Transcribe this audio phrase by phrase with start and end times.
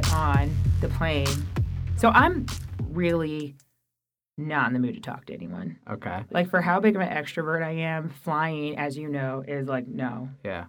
[0.00, 1.26] get on the plane,
[1.96, 2.46] so I'm
[2.90, 3.56] really
[4.38, 5.78] not in the mood to talk to anyone.
[5.90, 6.22] Okay.
[6.30, 9.86] Like for how big of an extrovert I am, flying, as you know, is like
[9.86, 10.66] no, Yeah.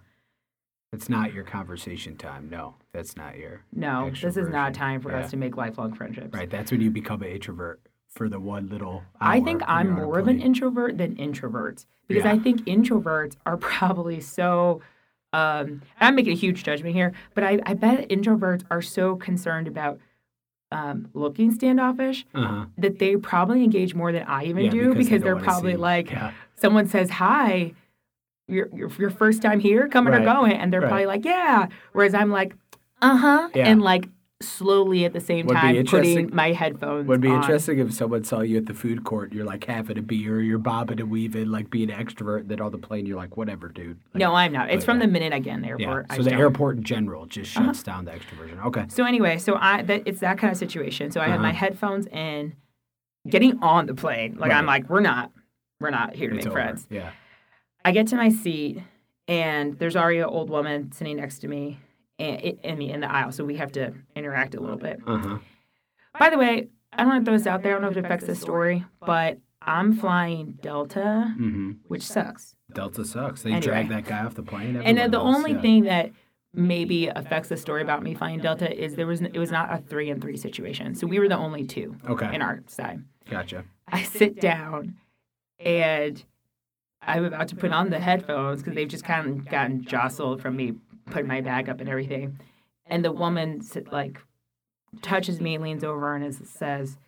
[0.94, 2.50] It's not your conversation time.
[2.50, 3.62] No, that's not your.
[3.72, 4.10] no.
[4.10, 5.20] This is not time for Yeah.
[5.20, 6.34] us to make lifelong friendships.
[6.34, 6.50] Right.
[6.50, 9.02] That's when you become an introvert for the one little.
[9.18, 12.32] I think I'm you're on a more of an introvert than introverts because Yeah.
[12.32, 14.82] I think introverts are probably so.
[15.32, 19.66] Um, I'm making a huge judgment here, but I, I bet introverts are so concerned
[19.66, 19.98] about
[20.70, 22.66] um, looking standoffish Uh-huh.
[22.78, 25.44] that they probably engage more than I even Yeah, do because they because, don't they're
[25.44, 26.32] probably like, yeah.
[26.56, 27.72] someone says hi,
[28.48, 30.22] your your your first time here, coming Right.
[30.22, 30.88] or going, and they're Right.
[30.88, 31.68] probably like, yeah.
[31.92, 32.54] Whereas I'm like,
[33.00, 33.68] uh huh, Yeah.
[33.70, 34.08] and like
[34.42, 37.06] slowly at the same Would time putting my headphones.
[37.08, 37.36] Would be on.
[37.42, 39.32] interesting if someone saw you at the food court.
[39.32, 42.48] You're like having a beer, you're bobbing and weaving, like being an extrovert.
[42.48, 43.98] Then on the plane, you're like, whatever, dude.
[44.14, 44.70] Like, No, I'm not.
[44.70, 45.06] It's from yeah.
[45.06, 45.86] the minute I get in the Yeah.
[45.86, 46.06] airport.
[46.10, 47.66] I So just the airport in general just Uh-huh.
[47.68, 48.64] shuts down the extroversion.
[48.66, 48.84] Okay.
[48.88, 51.10] So anyway, so I that it's that kind of situation.
[51.10, 51.58] So I have my Uh-huh.
[51.58, 52.54] headphones in,
[53.28, 54.36] getting on the plane.
[54.38, 55.30] Like I'm like, we're not,
[55.80, 56.60] we're not here to It's make over.
[56.62, 56.86] friends.
[56.90, 57.10] Yeah.
[57.84, 58.80] I get to my seat,
[59.28, 61.78] and there's already an old woman sitting next to me,
[62.18, 63.32] and it, I in the aisle.
[63.32, 65.00] So we have to interact a little bit.
[65.06, 65.38] Uh huh.
[66.18, 67.72] By the way, I don't know if those this out there.
[67.72, 71.70] I don't know if it affects the story, but I'm flying Delta, Mm-hmm.
[71.88, 72.54] which sucks.
[72.74, 73.42] Delta sucks.
[73.42, 73.60] They Anyway.
[73.66, 74.76] drag that guy off the plane.
[74.76, 75.60] And then the only yeah.
[75.60, 76.10] thing that
[76.54, 79.78] maybe affects the story about me flying Delta is there was it was not a
[79.78, 80.94] three and three situation.
[80.94, 82.34] So we were the only two Okay.
[82.34, 83.02] in our side.
[83.30, 83.64] Gotcha.
[83.88, 84.96] I sit down
[85.58, 86.22] and
[87.00, 90.56] I'm about to put on the headphones because they've just kind of gotten jostled from
[90.56, 90.74] me
[91.06, 92.38] putting my bag up and everything.
[92.86, 94.20] And the woman like
[95.00, 96.98] touches me, leans over, and is, says,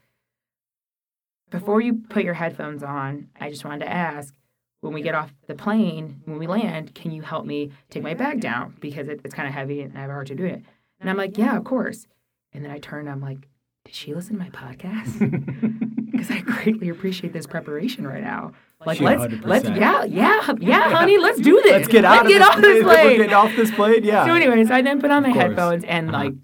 [1.50, 4.34] "Before you put your headphones on, I just wanted to ask."
[4.80, 8.12] When we get off the plane, when we land, can you help me take my
[8.12, 10.56] bag down because it, it's kind of heavy and I have a hard time doing
[10.56, 10.62] it?
[11.00, 12.06] And I'm like, yeah, of course.
[12.52, 13.48] And then I turn, I'm like,
[13.86, 15.94] did she listen to my podcast?
[16.16, 18.52] because I greatly appreciate this preparation right now.
[18.86, 19.46] Like She let's 100%.
[19.46, 21.72] let's yeah yeah yeah honey let's do this.
[21.72, 22.86] Let's get out let's of get this off this plane.
[22.86, 23.16] We're plane.
[23.18, 24.04] getting off this plane.
[24.04, 24.26] Yeah.
[24.26, 26.24] So anyways, I then put on my headphones and Uh-huh.
[26.24, 26.34] like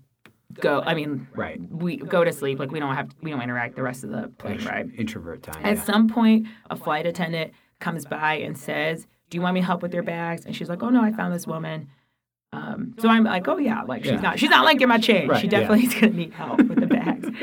[0.61, 0.83] go.
[0.85, 1.61] I mean, Right.
[1.71, 2.59] we go to sleep.
[2.59, 4.91] Like we don't have we don't interact the rest of the plane ride.
[4.97, 5.65] Introvert time.
[5.65, 5.83] At yeah.
[5.83, 9.83] some point, a flight attendant comes by and says, "Do you want me to help
[9.83, 11.89] with your bags?" And she's like, "Oh no, I found this woman."
[12.53, 14.21] Um, so I'm like, "Oh yeah, like she's Yeah.
[14.21, 15.29] not she's not like my change.
[15.31, 15.61] Right, she yeah.
[15.61, 17.29] definitely is gonna need help with the bags."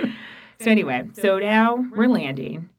[0.59, 2.69] so anyway, so now we're landing,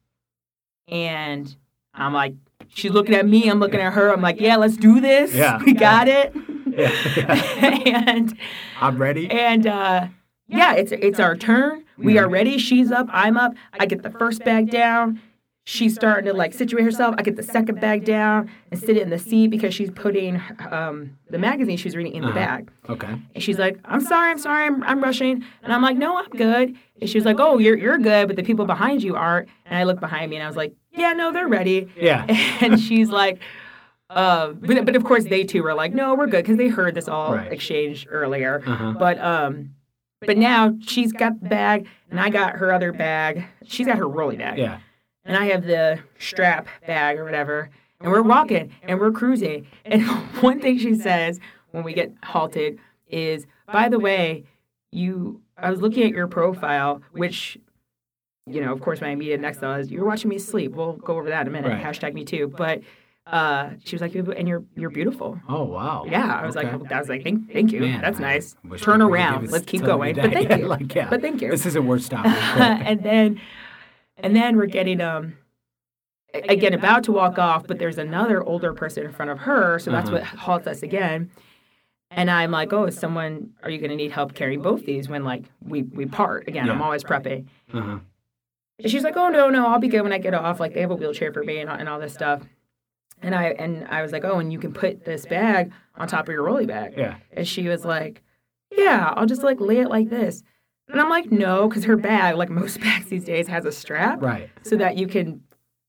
[0.87, 1.55] and
[1.93, 2.33] I'm like,
[2.69, 4.11] she's looking at me, I'm looking at her.
[4.11, 5.33] I'm like, "Yeah, let's do this.
[5.33, 5.61] Yeah.
[5.63, 6.33] we got it."
[6.67, 6.89] Yeah.
[8.11, 8.37] and
[8.79, 9.29] I'm ready.
[9.29, 10.07] and uh,
[10.47, 11.83] yeah, it's it's our turn.
[11.97, 12.57] We are ready.
[12.57, 13.07] She's up.
[13.11, 13.53] I'm up.
[13.77, 15.21] I get the first bag down.
[15.69, 17.13] She's starting to like situate herself.
[17.19, 20.41] I get the second bag down and sit it in the seat because she's putting
[20.71, 22.39] um, the magazine she's reading in the Uh-huh.
[22.39, 22.71] bag.
[22.89, 23.07] Okay.
[23.35, 26.27] And she's like, "I'm sorry, I'm sorry, I'm, I'm rushing." And I'm like, "No, I'm
[26.29, 29.47] good." And she was like, "Oh, you're you're good, but the people behind you aren't."
[29.67, 32.25] And I look behind me and I was like, "Yeah, no, they're ready." Yeah.
[32.61, 33.39] And she's like,
[34.09, 36.95] uh, but, but of course they too were like, no, we're good because they heard
[36.95, 37.51] this all Right.
[37.51, 38.63] exchanged earlier.
[38.65, 38.93] Uh-huh.
[38.97, 39.75] But um,
[40.25, 43.45] but now she's got the bag and I got her other bag.
[43.65, 44.57] She's got her rolly bag.
[44.57, 44.79] Yeah.
[45.29, 47.69] And I have the strap bag or whatever.
[48.01, 49.67] And we're walking and we're cruising.
[49.85, 50.03] And
[50.41, 51.39] one thing she says
[51.71, 54.45] when we get halted is, by the way,
[54.91, 57.57] you I was looking at your profile, which
[58.47, 60.71] you know, of course, my immediate next thought is you're watching me sleep.
[60.71, 61.69] We'll go over that in a minute.
[61.69, 61.83] Right.
[61.83, 62.47] Hashtag me too.
[62.57, 62.81] But
[63.27, 65.39] uh, she was like, and you're you're beautiful.
[65.47, 66.05] Oh wow.
[66.09, 66.71] Yeah, I was Okay.
[66.75, 67.81] like, I was like, thank, thank you.
[67.81, 68.55] Man, That's I nice.
[68.81, 69.51] Turn around.
[69.51, 70.15] Let's keep going.
[70.15, 70.65] But thank Yeah, you.
[70.67, 71.07] like, yeah.
[71.11, 71.51] But thank you.
[71.51, 72.31] This isn't worth stopping.
[72.57, 73.39] and then,
[74.23, 75.37] and then we're getting um,
[76.33, 79.91] again about to walk off, but there's another older person in front of her, so
[79.91, 80.19] that's Uh-huh.
[80.19, 81.31] what halts us again.
[82.11, 83.51] And I'm like, oh, is someone?
[83.61, 86.69] Are you going to need help carrying both these when like we we part again?
[86.69, 87.45] I'm always prepping.
[87.73, 87.99] uh-huh.
[88.81, 90.59] And she's like, "Oh no, no, I'll be good when I get off.
[90.59, 92.41] Like they have a wheelchair for me and, all- and all this stuff."
[93.21, 96.27] And I and I was like, "Oh, and you can put this bag on top
[96.29, 97.17] of your rolly bag." Yeah.
[97.33, 98.23] And she was like,
[98.71, 100.43] "Yeah, I'll just like lay it like this."
[100.89, 104.21] And I'm like, "No, because her bag, like most bags these days, has a strap
[104.21, 104.49] Right.
[104.63, 105.41] so that you can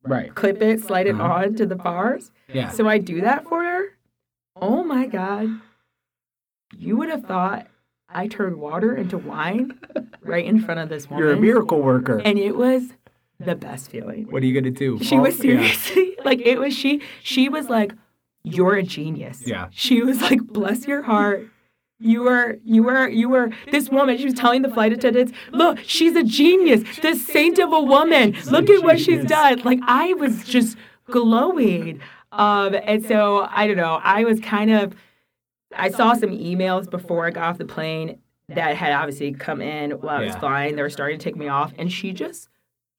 [0.03, 0.35] Right.
[0.35, 1.33] clip it, slide it Uh-huh.
[1.33, 2.69] on to the bars." Yeah.
[2.71, 3.85] So I do that for her.
[4.57, 5.49] Oh my god,
[6.77, 7.67] you would have thought
[8.09, 9.79] I turned water into wine
[10.23, 12.21] right in front of this woman You're a miracle worker.
[12.25, 12.93] and it was
[13.39, 14.27] the best feeling.
[14.31, 14.99] what are you gonna do?
[15.03, 15.43] She was yeah.
[15.43, 17.95] seriously like it was she she was like
[18.43, 19.47] you're a genius.
[19.47, 19.69] Yeah.
[19.71, 21.47] She was like bless your heart.
[22.01, 25.79] You were you were you were this woman she was telling the flight attendants, "Look,
[25.81, 26.83] she's a genius.
[27.03, 28.37] This saint of a woman.
[28.51, 30.79] Look at what she's done." Like I was just
[31.11, 32.01] glowing.
[32.33, 34.95] Um and so I don't know, I was kind of
[35.77, 38.19] I saw some emails before I got off the plane
[38.49, 40.77] that had obviously come in while I was flying.
[40.77, 42.49] They were starting to take me off, and she just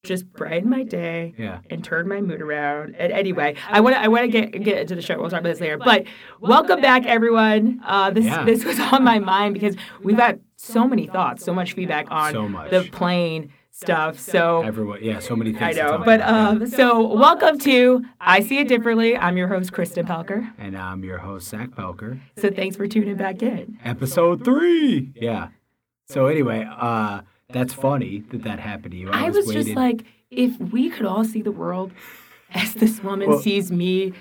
[0.03, 1.59] just brighten my day Yeah.
[1.69, 2.95] and turn my mood around.
[2.97, 5.19] And anyway, I want to I want to get get into the show.
[5.19, 5.77] We'll talk about this later.
[5.77, 6.05] But
[6.39, 7.81] welcome back, everyone.
[7.85, 8.43] Uh, this Yeah.
[8.43, 12.31] this was on my mind because we've got so many thoughts, so much feedback on
[12.33, 12.71] So much.
[12.71, 14.17] the plane stuff.
[14.19, 15.75] So Everyone, yeah, so many I things.
[15.77, 19.15] to know, but um, so welcome to I See It Differently.
[19.15, 20.51] I'm your host, Kristen Pelker.
[20.57, 22.19] and I'm your host, Zach Belker.
[22.37, 23.77] So thanks for tuning back in.
[23.85, 25.11] Episode three.
[25.15, 25.49] Yeah.
[26.07, 27.21] So anyway, uh,
[27.53, 29.09] that's funny that that happened to you.
[29.11, 31.91] I was just like, if we could all see the world
[32.53, 34.13] as this woman Well- sees me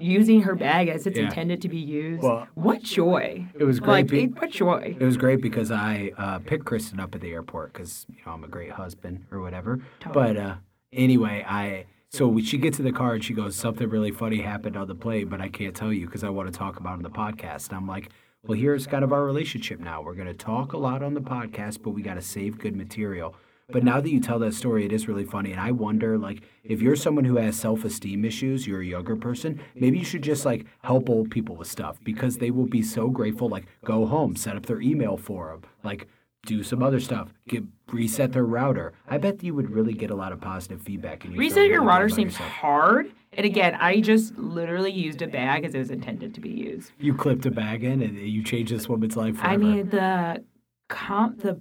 [0.00, 1.24] using her bag as it's Yeah.
[1.24, 3.46] intended to be used, Well, what joy!
[3.58, 3.88] it was great.
[3.92, 4.96] Like, be- it, what joy!
[4.98, 8.32] It was great because I uh, picked Kristen up at the airport because you know
[8.32, 9.80] I'm a great husband or whatever.
[10.00, 10.34] Totally.
[10.34, 10.54] But uh,
[10.92, 14.40] anyway, I so we, she gets to the car and she goes, "Something really funny
[14.40, 16.90] happened on the plane, but I can't tell you because I want to talk about
[16.90, 18.10] it on the podcast." And I'm like,
[18.46, 20.02] "Well, here's kind of our relationship now.
[20.02, 23.34] We're gonna talk a lot on the podcast, but we got to save good material."
[23.70, 26.40] But now that you tell that story, it is really funny, and I wonder, like,
[26.64, 30.46] if you're someone who has self-esteem issues, you're a younger person, maybe you should just
[30.46, 33.50] like help old people with stuff because they will be so grateful.
[33.50, 36.08] Like, go home, set up their email for them, like,
[36.46, 38.92] do some other stuff, get reset their router.
[39.08, 41.24] I bet you would really get a lot of positive feedback.
[41.24, 42.50] And Reset your router seems yourself.
[42.50, 43.10] hard.
[43.32, 46.92] And again, I just literally used a bag as it was intended to be used.
[46.98, 49.52] You clipped a bag in, and you changed this woman's life forever.
[49.52, 50.44] I mean, the
[50.88, 51.60] comp, the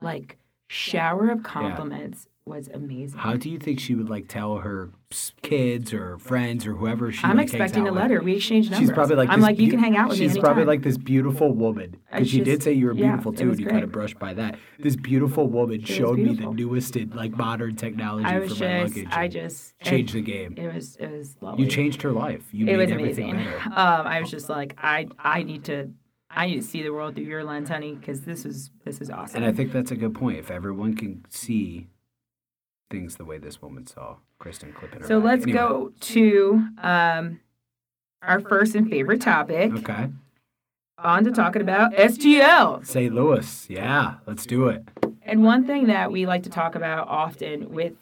[0.00, 0.36] like
[0.68, 3.18] shower of compliments was amazing.
[3.18, 4.90] how do you think she would like tell her
[5.40, 8.02] kids or friends or whoever she I'm like, expecting a with?
[8.02, 8.20] letter.
[8.20, 8.88] We exchanged numbers.
[8.88, 10.98] She's probably like I'm like, you can hang out with me She's probably like this
[10.98, 13.90] beautiful woman because she did say you were beautiful it too, and you kind of
[13.90, 14.58] brushed by that.
[14.78, 18.60] This beautiful woman was showed me the newest in like modern technology I for was
[18.60, 19.08] my luggage.
[19.10, 20.54] I just, changed the game.
[20.58, 21.64] It was, it was lovely.
[21.64, 22.42] You changed her life.
[22.52, 23.54] You it was everything amazing.
[23.74, 25.90] Um, I was just like, I, I need to,
[26.30, 29.10] I need to see the world through your lens, honey, because this is, this is
[29.10, 29.38] awesome.
[29.42, 30.38] And I think that's a good point.
[30.38, 31.88] If everyone can see
[32.94, 35.06] things the way this woman saw, Kristen clipping her.
[35.06, 37.40] so let's Anyway, go to um,
[38.22, 39.72] our first and favorite topic.
[39.72, 40.08] Okay.
[40.98, 42.86] On to talking about STL.
[42.86, 43.12] St.
[43.12, 43.66] Louis.
[43.68, 44.84] Yeah, let's do it.
[45.22, 47.94] And one thing that we like to talk about often with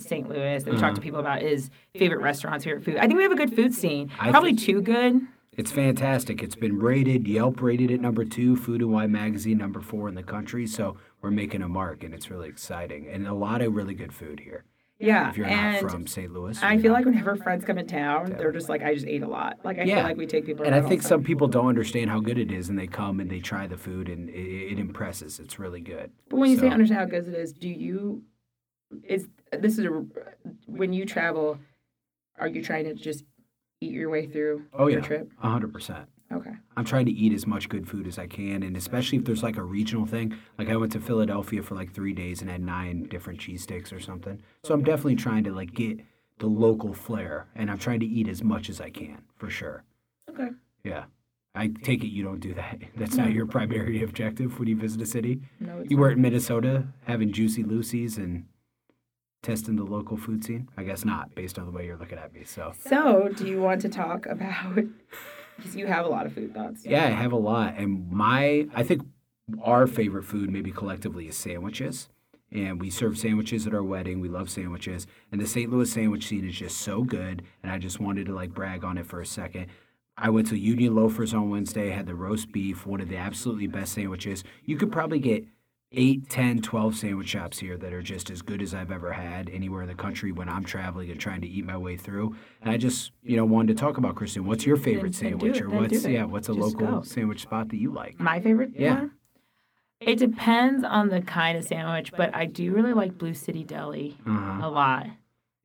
[0.00, 0.28] St.
[0.28, 0.94] Louis that we talk Uh-huh.
[0.96, 2.96] to people about is favorite restaurants, favorite food.
[2.96, 4.10] I think we have a good food scene.
[4.18, 5.20] I Probably think- too good.
[5.56, 6.42] It's fantastic.
[6.42, 10.14] It's been rated, Yelp rated it number two, Food and Wine magazine number four in
[10.14, 10.66] the country.
[10.66, 13.06] So we're making a mark, and it's really exciting.
[13.08, 14.64] And a lot of really good food here.
[14.98, 15.28] Yeah.
[15.28, 16.32] If you're and not from St.
[16.32, 19.22] Louis, I feel like whenever friends come in town, they're just like, I just ate
[19.22, 19.58] a lot.
[19.64, 19.96] Like, I Yeah.
[19.96, 21.26] feel like we take people And I think some time.
[21.26, 24.08] people don't understand how good it is, and they come and they try the food,
[24.08, 25.38] and it, it impresses.
[25.40, 26.10] It's really good.
[26.28, 28.22] But when you say understand how good it is, do you,
[29.02, 30.04] is, this is a,
[30.66, 31.58] when you travel,
[32.38, 33.24] are you trying to just
[33.84, 35.32] eat your way through Oh your yeah, trip?
[35.38, 36.08] hundred percent.
[36.32, 36.50] Okay.
[36.76, 39.42] I'm trying to eat as much good food as I can, and especially if there's
[39.42, 40.34] like a regional thing.
[40.58, 44.00] Like I went to Philadelphia for like three days and had nine different cheesesteaks or
[44.00, 44.42] something.
[44.64, 46.00] So I'm definitely trying to like get
[46.38, 49.84] the local flair, and I'm trying to eat as much as I can for sure.
[50.28, 50.48] Okay.
[50.82, 51.04] Yeah.
[51.54, 52.80] I take it you don't do that.
[52.96, 55.40] That's not your primary objective when you visit a city.
[55.60, 58.46] No, it's You were in Minnesota having Juicy Lucy's and
[59.44, 60.68] testing the local food scene?
[60.76, 62.42] I guess not, based on the way you're looking at me.
[62.44, 64.76] So, So, do you want to talk about?
[65.56, 66.84] Because you have a lot of food thoughts.
[66.84, 67.74] yeah, I have a lot.
[67.76, 69.02] And my, I think
[69.62, 72.08] our favorite food, maybe collectively, is sandwiches.
[72.50, 74.20] And we serve sandwiches at our wedding.
[74.20, 75.06] We love sandwiches.
[75.30, 75.70] And the St.
[75.70, 77.42] Louis sandwich scene is just so good.
[77.62, 79.66] And I just wanted to like brag on it for a second.
[80.16, 83.66] I went to Union Loafers on Wednesday, had the roast beef, one of the absolutely
[83.66, 84.44] best sandwiches.
[84.64, 85.44] You could probably get
[85.94, 89.48] 8, 10, 12 sandwich shops here that are just as good as I've ever had
[89.50, 92.34] anywhere in the country when I'm traveling and trying to eat my way through.
[92.60, 94.44] And I just, you know, wanted to talk about Kristen.
[94.46, 97.02] What's your favorite then sandwich, it, or what's yeah, what's a Just local go.
[97.02, 98.18] sandwich spot that you like?
[98.20, 98.94] My favorite Yeah.
[98.94, 99.10] one?
[100.00, 104.16] It depends on the kind of sandwich, but I do really like Blue City Deli
[104.26, 104.66] Uh-huh.
[104.66, 105.06] a lot.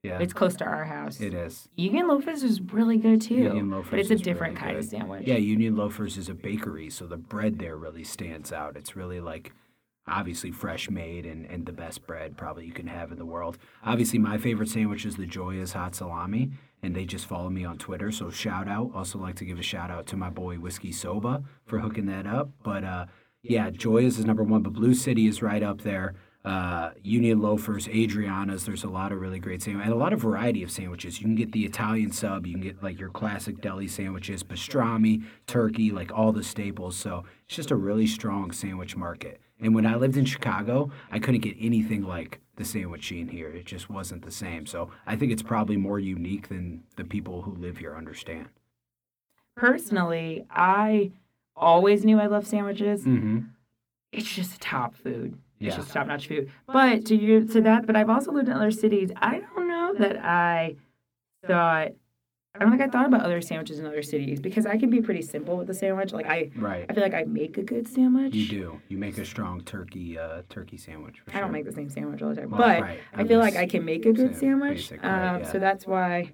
[0.02, 1.20] Yeah, It's close to our house.
[1.20, 1.68] it is.
[1.76, 3.34] Union Loafers is really good too.
[3.36, 5.28] Union Loafers but it's a different really kind of sandwich.
[5.28, 8.78] Yeah, Union Loafers is a bakery, so the bread there really stands out.
[8.78, 9.52] It's really like
[10.10, 13.58] obviously fresh made and, and the best bread probably you can have in the world.
[13.84, 16.52] Obviously, my favorite sandwich is the Gioia's hot salami,
[16.82, 18.12] and they just follow me on Twitter.
[18.12, 18.92] So shout out.
[18.94, 22.26] Also like to give a shout out to my boy Whiskey Soba for hooking that
[22.26, 22.50] up.
[22.64, 23.06] But uh,
[23.44, 26.16] yeah, Gioia's is number one, but Blue City is right up there.
[26.46, 28.66] Uh, Union Loafers, Adriana's.
[28.66, 31.20] There's a lot of really great sandwiches and a lot of variety of sandwiches.
[31.20, 32.48] You can get the Italian sub.
[32.48, 36.96] You can get like your classic deli sandwiches, pastrami, turkey, like all the staples.
[36.96, 39.42] So it's just a really strong sandwich market.
[39.62, 43.50] And when I lived in Chicago, I couldn't get anything like the sandwich scene here.
[43.50, 44.66] It just wasn't the same.
[44.66, 48.48] So I think it's probably more unique than the people who live here understand.
[49.56, 51.12] personally, I
[51.56, 53.04] always knew I loved sandwiches.
[53.04, 53.40] Mm-hmm.
[54.14, 55.38] It's just top food.
[55.60, 55.82] It's Yeah.
[55.82, 56.50] just top notch food.
[56.66, 59.12] But to you to that, but I've also lived in other cities.
[59.18, 60.78] I don't know that I
[61.46, 61.90] thought
[62.60, 65.02] I don't think I thought about other sandwiches in other cities because I can be
[65.02, 66.12] pretty simple with a sandwich.
[66.12, 66.86] Like I Right.
[66.90, 68.36] I feel like I make a good sandwich.
[68.36, 68.82] You do.
[68.90, 71.22] You make a strong turkey uh, turkey sandwich.
[71.22, 72.50] For I don't make the same sandwich all the time.
[72.50, 73.00] Well, but right.
[73.14, 74.90] I feel like I can make a good sandwich.
[74.90, 75.52] basic, right, um, yeah.
[75.52, 76.34] So that's why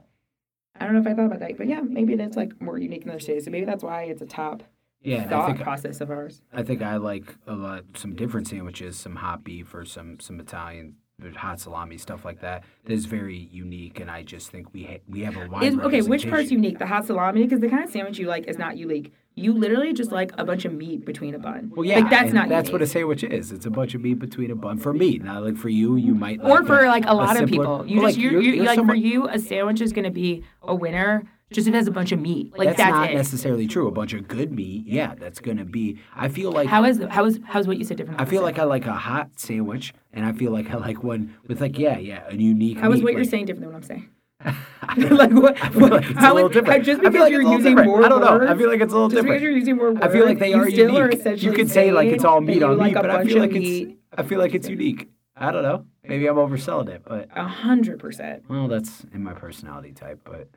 [0.79, 1.57] I don't know if I thought about that.
[1.57, 3.45] But yeah, maybe is like more unique in other cities.
[3.45, 4.63] So maybe that's why it's a top
[5.03, 6.41] Yeah, and I thought think process of ours.
[6.51, 10.39] I think I like a lot some different sandwiches, some hot beef or some some
[10.39, 10.95] Italian
[11.35, 12.63] hot salami stuff like that.
[12.85, 15.63] That is very unique, and I just think we ha- we have a wide.
[15.63, 16.77] Is, okay, which part's unique?
[16.79, 17.43] The hot salami?
[17.43, 19.13] Because the kind of sandwich you like is not unique.
[19.37, 21.71] You literally just like a bunch of meat between a bun.
[21.75, 22.93] Well, yeah, like that's not that's what a unique.
[22.93, 23.51] sandwich is.
[23.51, 25.23] It's a bunch of meat between a bun for meat.
[25.23, 27.49] Now, like for you, you might or for a- like a lot of simpler-
[27.81, 27.85] people.
[27.87, 30.11] You well, just like, you you're- you you're like for you a sandwich is gonna
[30.11, 32.57] be a winner just if it has a bunch of meat.
[32.57, 33.15] Like that's, that's, not it.
[33.15, 33.87] necessarily true.
[33.87, 35.99] A bunch of good meat, yeah, that's gonna be.
[36.15, 38.19] I feel like How is how is how's what you said different?
[38.19, 41.35] I feel like I like a hot sandwich, and I feel like I like one
[41.47, 42.79] with like yeah, yeah, a unique.
[42.79, 44.09] how is what you're saying different than what I'm saying?
[45.15, 45.61] Like what?
[45.61, 46.85] I feel like it's how a little different.
[46.85, 47.89] Just I feel like you're it's a little using different.
[47.89, 48.47] more I don't know.
[48.47, 49.33] I feel like it's a little Just different.
[49.35, 51.43] because you're using more words, I feel like they you are still Are unique.
[51.43, 53.93] You could say like it's all meat on like meat, but I feel like it's.
[54.17, 55.09] I feel like it's unique.
[55.35, 55.85] I don't know.
[56.03, 58.43] Maybe I'm overselling it, but a hundred percent.
[58.47, 60.21] well, that's in my personality type.
[60.23, 60.49] But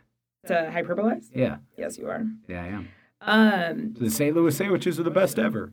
[0.46, 1.30] To hyperbolize?
[1.34, 2.24] yeah, Yes, you are.
[2.46, 2.88] yeah, I am.
[3.20, 4.34] Um, The St.
[4.34, 5.72] Louis sandwiches are the best ever.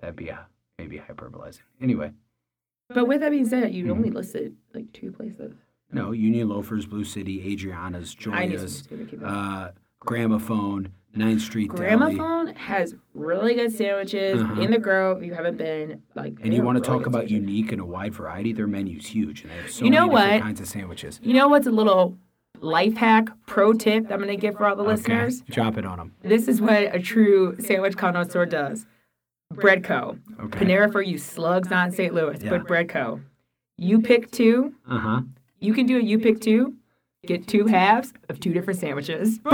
[0.00, 0.46] That'd be a,
[0.78, 1.60] maybe hyperbolizing.
[1.80, 2.12] Anyway,
[2.88, 3.90] but with that being said, you Mhm.
[3.90, 5.52] only listed like two places.
[5.92, 9.24] no, Union Loafers, Blue City, Adriana's, Gioia's, someone was gonna keep it.
[9.26, 11.86] uh, Gramophone, Ninth Street Deli.
[11.86, 14.60] Gramophone has really good sandwiches Uh-huh.
[14.60, 15.18] in the Grove.
[15.18, 17.32] If you haven't been, like, And you want to really talk about sandwiches.
[17.48, 18.52] unique and a wide variety?
[18.52, 20.42] Their menu's huge, and they have so You know many different what?
[20.42, 21.20] kinds of sandwiches.
[21.22, 22.18] You know what's a little
[22.60, 25.42] life hack, pro tip that I'm gonna give for all the listeners?
[25.42, 26.14] Okay, drop it on them.
[26.22, 28.86] This is what a true sandwich connoisseur does.
[29.52, 30.18] Breadco.
[30.40, 30.64] Okay.
[30.64, 32.12] Panera for you slugs not St.
[32.14, 32.50] Louis, Yeah.
[32.50, 33.20] but Breadco.
[33.76, 34.74] You pick two.
[34.88, 35.20] Uh huh.
[35.60, 36.74] You can do a you pick two.
[37.26, 39.38] Get two halves of two different sandwiches.
[39.38, 39.52] Boom!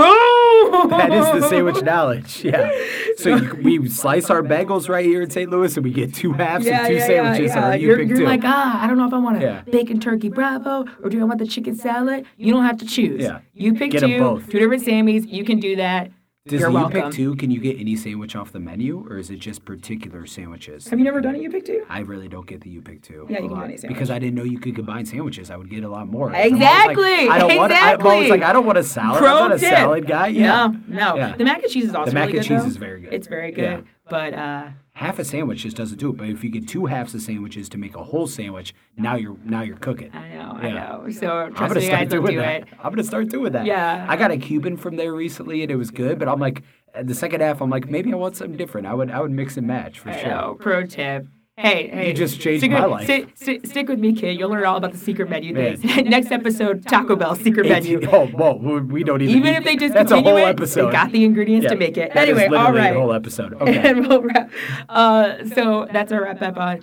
[0.89, 2.43] That is the sandwich knowledge.
[2.43, 2.69] Yeah.
[3.17, 5.49] So you, we slice our bagels right here in St.
[5.49, 7.55] Louis, and we get two halves Yeah, and two yeah, yeah, sandwiches.
[7.55, 7.69] yeah.
[7.69, 9.61] Or you You're, pick you're like, ah, I don't know if I want a Yeah.
[9.71, 12.25] bacon turkey bravo or do I want the chicken salad?
[12.37, 13.21] You don't have to choose.
[13.21, 13.39] Yeah.
[13.53, 15.27] You pick Get two, two different Sammys.
[15.27, 16.11] You can do that.
[16.47, 17.01] Does You're you welcome.
[17.03, 17.35] pick two?
[17.35, 20.87] Can you get any sandwich off the menu, or is it just particular sandwiches?
[20.87, 21.41] Have you never done it?
[21.43, 21.85] You pick two.
[21.87, 23.27] I really don't get the you pick two.
[23.29, 23.95] Yeah, you a can do any sandwich.
[23.95, 25.51] because I didn't know you could combine sandwiches.
[25.51, 26.35] I would get a lot more.
[26.35, 27.73] I'm Exactly, I don't want.
[27.73, 29.19] I'm always like, I don't want a salad.
[29.19, 29.69] Pro I'm not a tip.
[29.69, 30.27] salad guy.
[30.29, 30.45] Yeah.
[30.67, 31.15] No, no.
[31.15, 31.35] Yeah.
[31.35, 32.69] The mac and cheese is also The mac really and good, cheese though.
[32.69, 33.13] is very good.
[33.13, 33.61] It's very good.
[33.61, 33.81] Yeah.
[34.09, 36.17] But uh, Half a sandwich just doesn't do it.
[36.17, 39.37] But if you get two halves of sandwiches to make a whole sandwich, now you're
[39.45, 40.11] now you're cooking.
[40.13, 41.09] I know, I know.
[41.11, 42.61] So I'm gonna me, start guys, don't doing do that.
[42.63, 42.67] it.
[42.77, 43.65] I'm gonna start doing that.
[43.65, 44.05] Yeah.
[44.07, 46.19] I got a Cuban from there recently, and it was good.
[46.19, 46.63] But I'm like,
[47.01, 48.85] the second half, I'm like, maybe I want something different.
[48.85, 50.29] I would I would mix and match for I sure.
[50.29, 50.57] know.
[50.59, 51.25] Pro tip.
[51.61, 52.13] Hey, hey.
[52.13, 53.35] just changed stick my with, life.
[53.35, 54.37] Stick, with me, kid.
[54.39, 55.83] You'll learn all about the secret menu things.
[55.83, 58.01] Next episode, Taco Bell secret menu.
[58.11, 59.35] Oh, whoa, we don't even.
[59.37, 60.87] Even if they just that's a whole it, episode.
[60.87, 62.15] they got the ingredients to make it.
[62.15, 63.53] anyway, all literally whole episode.
[63.61, 63.89] Okay.
[63.89, 64.49] and we'll wrap.
[64.89, 66.81] Uh, so that's our wrap up on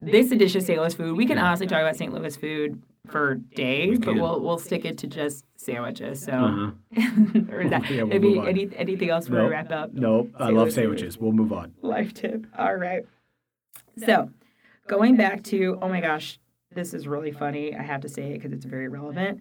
[0.00, 0.78] this edition of St.
[0.78, 1.16] Louis food.
[1.16, 2.12] We can honestly talk about St.
[2.12, 6.22] Louis food for days, but we'll we'll stick it to just sandwiches.
[6.22, 7.40] So, Uh-huh.
[7.50, 9.50] or that, Yeah, we'll any, any, anything else we Nope.
[9.50, 9.92] wrap up?
[9.92, 10.30] Nope.
[10.38, 10.72] I love Louis food.
[10.74, 11.18] sandwiches.
[11.18, 11.74] We'll move on.
[11.82, 12.46] Life tip.
[12.58, 13.04] All right.
[13.96, 14.30] So,
[14.88, 16.38] going back to oh my gosh,
[16.72, 17.74] this is really funny.
[17.74, 19.40] I have to say it because it's very relevant.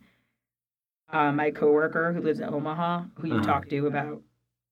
[1.10, 3.44] Uh, my coworker who lives in Omaha, who you Uh-huh.
[3.44, 4.22] talked to about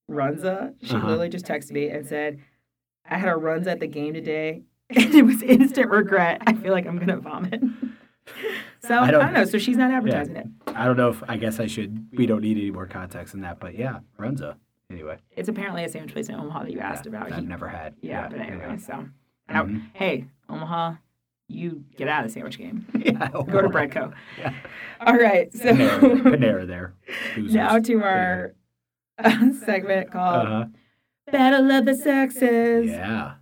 [0.09, 1.05] Runza, she Uh-huh.
[1.07, 2.39] literally just texted me and said,
[3.05, 6.41] "I had a Runza at the game today, and it was instant regret.
[6.45, 7.61] I feel like I'm gonna vomit."
[8.81, 9.45] so I I don't, don't- know.
[9.45, 10.47] So she's not advertising it.
[10.67, 12.07] I don't know if I guess I should.
[12.13, 14.55] We don't need any more context than that, but yeah, Runza.
[14.89, 17.29] Anyway, It's apparently a sandwich place in Omaha that you asked yeah, about.
[17.29, 17.93] that I've He- never had.
[18.01, 18.77] yeah, but anyway, anyway.
[18.77, 19.05] so
[19.49, 19.81] now, Mhm.
[19.93, 20.95] hey, Omaha,
[21.47, 22.85] you get out of the sandwich game.
[23.05, 24.13] Yeah, Go to Breadco.
[24.37, 24.53] Yeah.
[25.01, 26.93] All right, so Panera, Panera there.
[27.35, 27.53] Losers.
[27.55, 28.53] now to our
[29.65, 30.65] segment called Uh-huh.
[31.31, 32.89] Battle of the Sexes.
[32.89, 33.33] Yeah.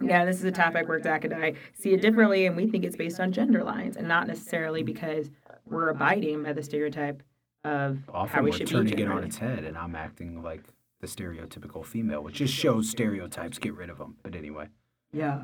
[0.00, 2.84] Yeah, this is a topic where Zach and I see it differently, and we think
[2.84, 5.30] it's based on gender lines and not necessarily because
[5.66, 7.22] we're abiding by the stereotype
[7.64, 10.42] of Often how we we're should be turning it on its head, and I'm acting
[10.42, 10.62] like
[11.00, 13.58] the stereotypical female, which just shows stereotypes.
[13.58, 14.16] Get rid of them.
[14.24, 14.68] But anyway,
[15.12, 15.42] Yeah.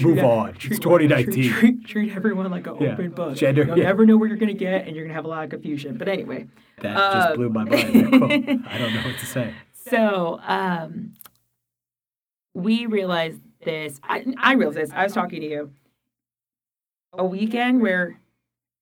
[0.00, 0.52] move Treat- on.
[0.54, 1.50] treat- It's 2019.
[1.52, 2.92] Treat, treat, everyone like an Yeah.
[2.92, 3.36] open book.
[3.36, 3.84] Gender- You'll yeah.
[3.84, 5.50] never know where you're going to get, and you're going to have a lot of
[5.50, 5.96] confusion.
[5.98, 6.46] But anyway,
[6.80, 7.74] That Uh, just blew my mind.
[8.68, 9.54] I don't know what to say.
[9.74, 11.14] So um,
[12.54, 14.00] we realized this.
[14.04, 14.90] I, I realized this.
[14.92, 15.72] I was talking to you.
[17.12, 18.20] A weekend where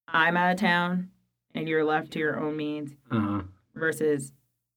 [0.06, 1.10] I'm out of town
[1.54, 3.42] and you're left to your own means Uh huh.
[3.74, 4.32] versus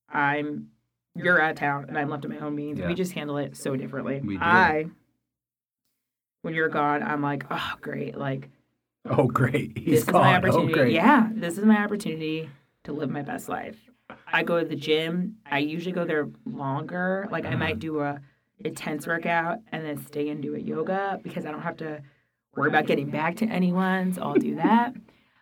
[0.10, 0.70] I'm
[1.16, 2.80] you're out of town and I'm left to my own means.
[2.80, 2.88] Yeah.
[2.88, 4.22] We just handle it so differently.
[4.24, 4.44] We do.
[4.44, 4.86] I,
[6.42, 8.18] when you're gone, I'm like, oh, great.
[8.18, 8.50] Like,
[9.10, 9.76] Oh, great.
[9.80, 10.22] He's this is gone.
[10.22, 10.74] my Oh, opportunity.
[10.74, 10.94] great.
[10.94, 12.48] yeah, this is my opportunity
[12.84, 13.78] to live my best life.
[14.32, 15.38] I go to the gym.
[15.50, 17.28] I usually go there longer.
[17.32, 18.20] Like, I might do a
[18.64, 22.04] intense workout and then stay and do a yoga because I don't have to
[22.56, 24.14] worry about getting back to anyone.
[24.14, 24.94] So I'll do that.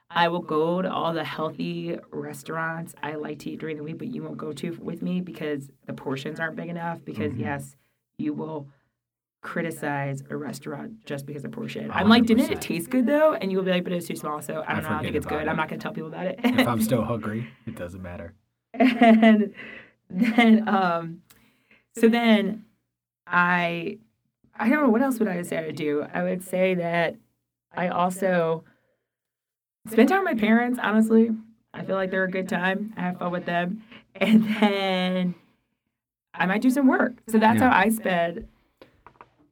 [0.09, 3.97] I will go to all the healthy restaurants I like to eat during the week,
[3.97, 7.03] but you won't go to with me because the portions aren't big enough.
[7.03, 7.39] Because, Mhm.
[7.39, 7.75] yes,
[8.17, 8.69] you will
[9.41, 11.89] criticize a restaurant just because of portion.
[11.91, 13.33] I'm like, didn't it taste good though?
[13.33, 14.41] And you'll be like, but it's too small.
[14.41, 14.97] So I I don't know.
[14.97, 15.41] I think it's good.
[15.43, 15.47] it.
[15.47, 16.39] I'm not going to tell people about it.
[16.43, 18.33] If I'm still hungry, it doesn't matter.
[18.73, 19.53] and
[20.09, 21.21] then um
[21.95, 22.65] so then
[23.27, 23.97] i
[24.59, 27.15] i don't know what else would i say i would do i would say that
[27.75, 28.63] i also
[29.87, 31.31] spend time with my parents honestly
[31.73, 33.83] i feel like they're a good time i have fun with them
[34.15, 35.35] and then
[36.35, 37.69] i might do some work so that's Yeah.
[37.69, 38.47] how i spend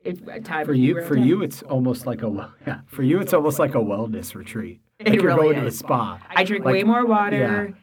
[0.07, 2.79] if time For you, for you, it's almost like a yeah.
[2.87, 4.79] For you, it's almost like a wellness retreat.
[4.99, 6.19] It Like you're really going to a spa.
[6.29, 7.81] i drink like- way more water Yeah.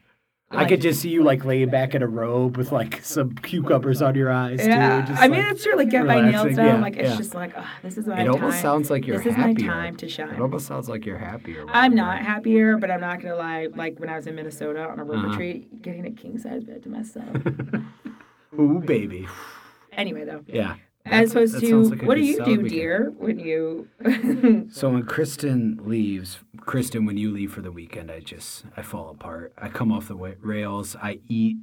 [0.50, 4.00] I could just see you like laying back in a robe with like some cucumbers
[4.00, 4.60] on your eyes.
[4.64, 5.66] Yeah, too, just, I mean like- it's.
[5.66, 6.66] Like get my nails done.
[6.66, 7.16] yeah, like it's yeah.
[7.16, 8.34] just like, oh, this is my it time.
[8.34, 10.30] almost sounds like you're this is my time to shine.
[10.30, 11.64] It almost sounds like you're happier.
[11.68, 13.66] I'm not happier, but I'm not gonna lie.
[13.74, 15.28] Like when I was in Minnesota on a road Uh-huh.
[15.30, 17.26] retreat, getting a king size bed to myself.
[18.58, 19.26] Ooh, baby.
[19.92, 20.76] anyway, though, Yeah.
[21.06, 22.68] As opposed to like what do you do, weekend.
[22.70, 23.88] dear, when you?
[24.70, 29.10] So when Kristen leaves, Kristen, when you leave for the weekend, I just I fall
[29.10, 29.52] apart.
[29.58, 30.96] I come off the rails.
[31.00, 31.56] I eat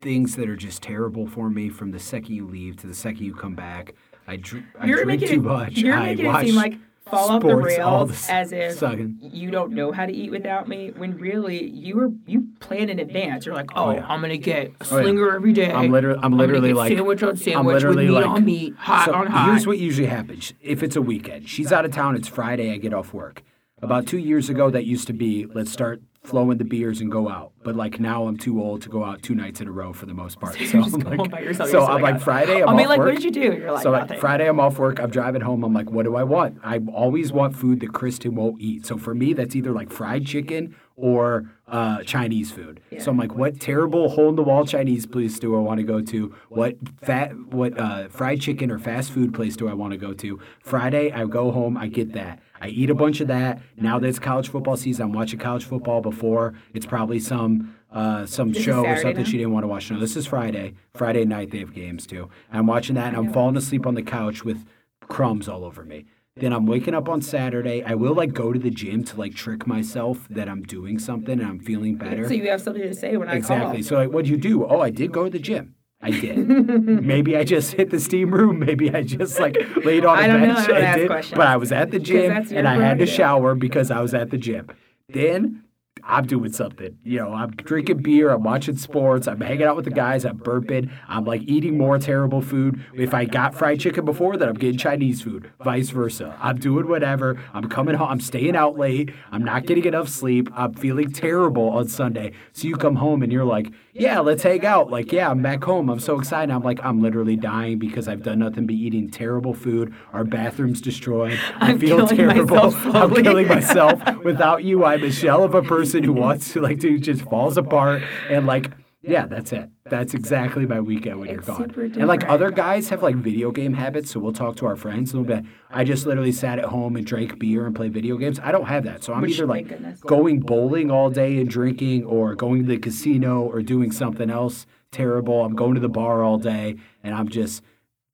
[0.00, 3.24] things that are just terrible for me from the second you leave to the second
[3.24, 3.94] you come back.
[4.26, 5.72] I, dr- I you're drink making too it, much.
[5.72, 6.74] You're I making it seem like
[7.06, 9.18] fall off the rails the as if second.
[9.22, 10.90] you don't know how to eat without me.
[10.96, 13.44] When really you were you plan in advance.
[13.46, 14.06] You're like, oh, Oh, yeah.
[14.08, 15.02] I'm gonna get a Oh, yeah.
[15.02, 15.70] slinger every day.
[15.70, 18.74] I'm literally I'm I'm literally like sandwich on sandwich literally with meat like- on meat,
[18.76, 19.50] hot so on hot.
[19.50, 21.48] Here's what usually happens if it's a weekend.
[21.48, 22.16] She's out of town.
[22.16, 22.72] It's Friday.
[22.72, 23.42] I get off work.
[23.82, 27.28] About two years ago, that used to be let's start flowing the beers and go
[27.28, 27.52] out.
[27.62, 30.06] But like now, I'm too old to go out two nights in a row for
[30.06, 30.58] the most part.
[30.64, 31.70] So So I'm like, by yourself.
[31.70, 32.20] so I'm like.
[32.20, 32.62] Friday.
[32.62, 33.08] I'm I'll be off like, work.
[33.08, 33.40] what did you do?
[33.58, 34.18] You're like, so like.
[34.18, 34.98] Friday, I'm off work.
[34.98, 35.62] I'm driving home.
[35.62, 36.58] I'm like, what do I want?
[36.64, 38.86] I always want food that Kristen won't eat.
[38.86, 42.80] So for me, that's either like fried chicken or uh, Chinese food.
[42.98, 45.84] So I'm like, what terrible hole in the wall Chinese place do I want to
[45.84, 46.34] go to?
[46.48, 50.14] What fat, what uh, fried chicken or fast food place do I want to go
[50.14, 50.40] to?
[50.60, 51.76] Friday, I go home.
[51.76, 52.40] I get that.
[52.60, 53.60] I eat a bunch of that.
[53.76, 56.00] Now that it's college football season, I'm watching college football.
[56.00, 59.28] Before it's probably some uh, some This show or something now?
[59.28, 59.90] she didn't want to watch.
[59.90, 60.74] No, this is Friday.
[60.94, 62.28] Friday night they have games too.
[62.52, 64.64] I'm watching that and I'm falling asleep on the couch with
[65.08, 66.06] crumbs all over me.
[66.36, 67.84] Then I'm waking up on Saturday.
[67.84, 71.38] I will like go to the gym to like trick myself that I'm doing something
[71.38, 72.26] and I'm feeling better.
[72.26, 73.38] So you have something to say when I call.
[73.38, 73.76] exactly.
[73.78, 73.88] call.
[73.88, 74.66] So like, what do you do?
[74.66, 75.76] Oh, I did go to the gym.
[76.02, 76.36] I did.
[77.04, 78.58] maybe I just hit the steam room.
[78.58, 80.54] Maybe I just like laid on a I don't know.
[80.54, 81.06] bench I don't and ask did.
[81.08, 81.36] questions.
[81.36, 84.30] But I was at the gym and I had to shower because I was at
[84.30, 84.68] the gym.
[85.08, 85.63] Then
[86.06, 86.98] I'm doing something.
[87.02, 90.38] You know, I'm drinking beer, I'm watching sports, I'm hanging out with the guys, I'm
[90.38, 92.84] burping, I'm like eating more terrible food.
[92.94, 96.36] If I got fried chicken before, then I'm getting Chinese food, vice versa.
[96.40, 97.40] I'm doing whatever.
[97.52, 101.70] I'm coming home, I'm staying out late, I'm not getting enough sleep, I'm feeling terrible
[101.70, 102.32] on Sunday.
[102.52, 104.90] So you come home and you're like, yeah, let's hang out.
[104.90, 105.88] Like, yeah, I'm back home.
[105.88, 106.52] I'm so excited.
[106.52, 109.94] I'm like, I'm literally dying because I've done nothing but eating terrible food.
[110.12, 111.38] Our bathroom's destroyed.
[111.60, 112.74] I I'm feel terrible.
[112.74, 114.00] I'm killing myself.
[114.24, 117.56] Without you, I'm a shell of a person who wants to like to just falls
[117.56, 118.72] apart and like
[119.06, 119.70] yeah, that's it.
[119.84, 121.92] That's exactly my weekend when It's you're gone.
[121.98, 125.12] And like other guys have like video game habits, so we'll talk to our friends
[125.12, 127.92] and they'll be like, I just literally sat at home and drank beer and played
[127.92, 128.40] video games.
[128.40, 129.04] I don't have that.
[129.04, 130.00] So I'm Which, either like goodness.
[130.00, 134.66] going bowling all day and drinking or going to the casino or doing something else
[134.90, 135.44] terrible.
[135.44, 137.62] I'm going to the bar all day and I'm just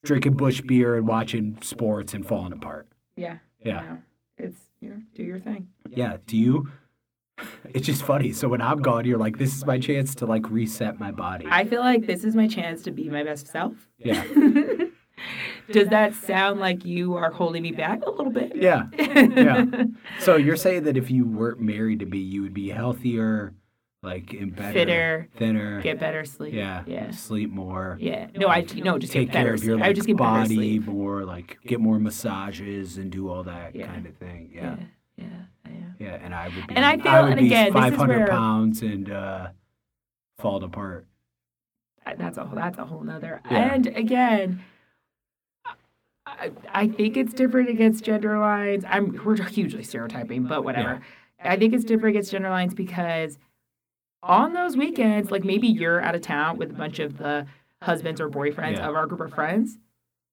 [0.05, 2.89] drinking Busch beer and watching sports and falling apart.
[3.17, 3.39] Yeah.
[3.65, 3.81] Yeah.
[3.83, 3.99] No,
[4.39, 5.69] it's you know, do your thing.
[5.91, 6.17] Yeah.
[6.27, 6.71] Do you?
[7.75, 8.33] It's just funny.
[8.33, 11.47] So when I'm gone, you're like, this is my chance to like reset my body.
[11.49, 13.75] I feel like this is my chance to be my best self.
[13.99, 14.25] yeah.
[15.71, 18.53] Does that sound like you are holding me back a little bit?
[18.57, 18.85] Yeah.
[18.99, 19.65] Yeah.
[20.19, 23.55] So you're saying that if you weren't married to me, you would be healthier,
[24.03, 25.81] like in better, Fitter, thinner.
[25.83, 26.55] Get better sleep.
[26.55, 26.83] yeah.
[26.87, 27.11] Yeah.
[27.13, 27.97] Sleep more.
[28.01, 28.29] Yeah.
[28.37, 30.79] No, I no just Take get care of your like, I would just get body
[30.81, 33.87] more, like get more massages and do all that Yeah.
[33.87, 34.51] kind of thing.
[34.53, 34.77] Yeah.
[35.17, 35.25] Yeah.
[35.27, 35.27] Yeah.
[35.99, 36.07] Yeah.
[36.09, 36.19] Yeah.
[36.23, 36.75] And I would be.
[36.77, 39.49] And I feel- would and be again, this is 500 where- pounds and uh,
[40.39, 41.07] falling apart.
[42.19, 42.57] That's a whole.
[42.57, 43.41] That's a whole nother.
[43.51, 43.75] Yeah.
[43.75, 44.65] And again,
[46.27, 48.85] I, I think it's different against gender lines.
[48.89, 51.01] I'm we're hugely stereotyping, but whatever.
[51.43, 53.39] I think it's different against gender lines because
[54.23, 57.47] on those weekends, like maybe you're out of town with a bunch of the
[57.83, 58.89] husbands or boyfriends Yeah.
[58.89, 59.79] of our group of friends.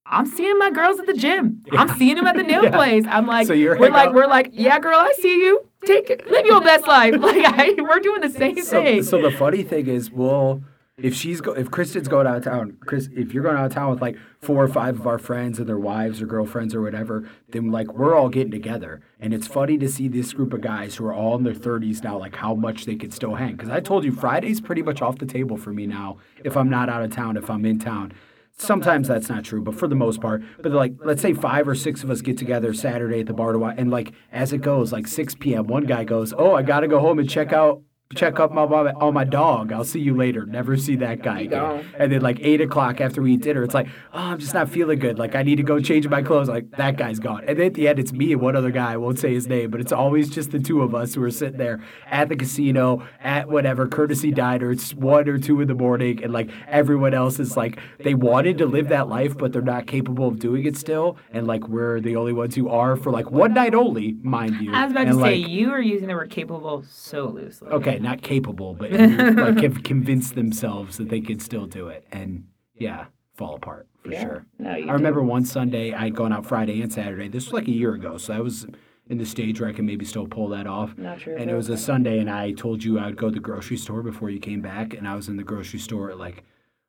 [0.09, 1.63] I'm seeing my girls at the gym.
[1.73, 3.03] I'm seeing them at the nail place.
[3.07, 5.65] I'm like, So we're like, out- we're like, yeah, girl, I see you.
[5.85, 7.13] Take it, live your best life.
[7.19, 9.03] Like, I, we're doing the same So, thing.
[9.03, 10.61] so the funny thing is, well,
[10.97, 13.71] if she's go, if Kristen's going out of town, Chris, if you're going out of
[13.73, 16.81] town with like four or five of our friends and their wives or girlfriends or
[16.81, 20.61] whatever, then like we're all getting together, and it's funny to see this group of
[20.61, 23.55] guys who are all in their 30s now, like how much they could still hang.
[23.55, 26.17] Because I told you Friday's pretty much off the table for me now.
[26.43, 28.13] If I'm not out of town, if I'm in town.
[28.59, 31.75] Sometimes that's not true, but for the most part, but like let's say five or
[31.75, 34.59] six of us get together Saturday at the bar to watch, and like as it
[34.59, 37.83] goes, like 6 p.m., one guy goes, "Oh, I gotta go home and check out
[38.15, 39.71] check up my my- on oh, my dog.
[39.71, 40.45] I'll see you later.
[40.45, 43.73] Never see that guy again." And then like eight o'clock after we eat dinner, it's
[43.73, 45.17] like, "Oh, I'm just not feeling good.
[45.19, 47.43] Like I need to go change my clothes." Like that guy's gone.
[47.47, 48.93] And then at the end, it's me and one other guy.
[48.93, 51.31] I won't say his name, but it's always just the two of us who are
[51.31, 54.71] sitting there at the casino at whatever courtesy diner.
[54.71, 58.57] It's one or two in the morning, and like everyone else is like they wanted
[58.59, 61.17] to live that life, but they're not capable of doing it still.
[61.31, 64.71] And like we're the only ones who are for like one night only, mind you.
[64.73, 67.69] I was about And, to say, like, you are using the word capable so loosely.
[67.69, 72.45] okay, not capable, but like have convinced themselves that they could still do it, and
[72.75, 73.05] yeah,
[73.35, 74.45] fall apart for sure.
[74.59, 77.27] No, I remember one Sunday I'd gone out Friday and Saturday.
[77.27, 78.65] This was like a year ago, so I was
[79.09, 80.97] in the stage where I can maybe still pull that off.
[80.97, 83.39] Not sure And it was a Sunday, and I told you I'd go to the
[83.39, 86.43] grocery store before you came back, and I was in the grocery store at like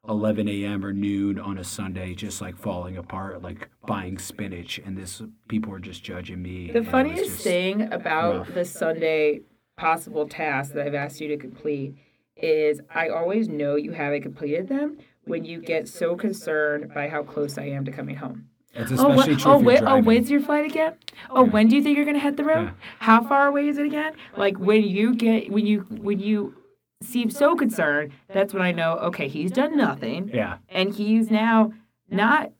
[0.09, 0.85] 11 a.m.
[0.85, 5.71] or noon on a Sunday, just like falling apart, like buying spinach, and this people
[5.71, 6.69] were just judging me.
[6.69, 8.55] The and it was funniest thing about rough.
[8.55, 9.41] the Sunday
[9.79, 11.95] possible task that I've asked you to complete
[12.37, 17.23] is I always know you haven't completed them when you get so concerned by how
[17.23, 18.47] close I am to coming home.
[18.75, 20.95] It's Oh, especially wh- true oh, wait, oh, when's your flight again?
[21.31, 21.51] Oh, Yeah.
[21.51, 22.67] when do you think you're gonna hit the road?
[22.67, 22.71] Yeah.
[23.01, 24.13] How far away is it again?
[24.37, 26.55] Like when you get when you when you
[27.03, 28.93] seem so concerned, that's when I know.
[29.09, 31.73] Okay, he's done nothing, Yeah, and he's now
[32.11, 32.53] not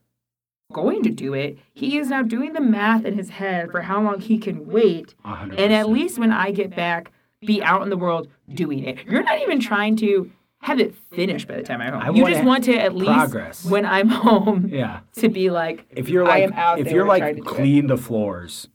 [0.73, 1.59] going to do it.
[1.73, 5.15] He is now doing the math in his head for how long he can wait,
[5.25, 5.59] a hundred.
[5.61, 8.99] and at least when I get back, be out in the world doing it.
[9.07, 12.03] You're not even trying to have it finished by the time I'm home.
[12.03, 13.65] I you just want to at least progress.
[13.65, 15.01] when I'm home Yeah.
[15.17, 17.47] to be like If you're I like am out if you're like to do it.
[17.47, 18.69] clean the floors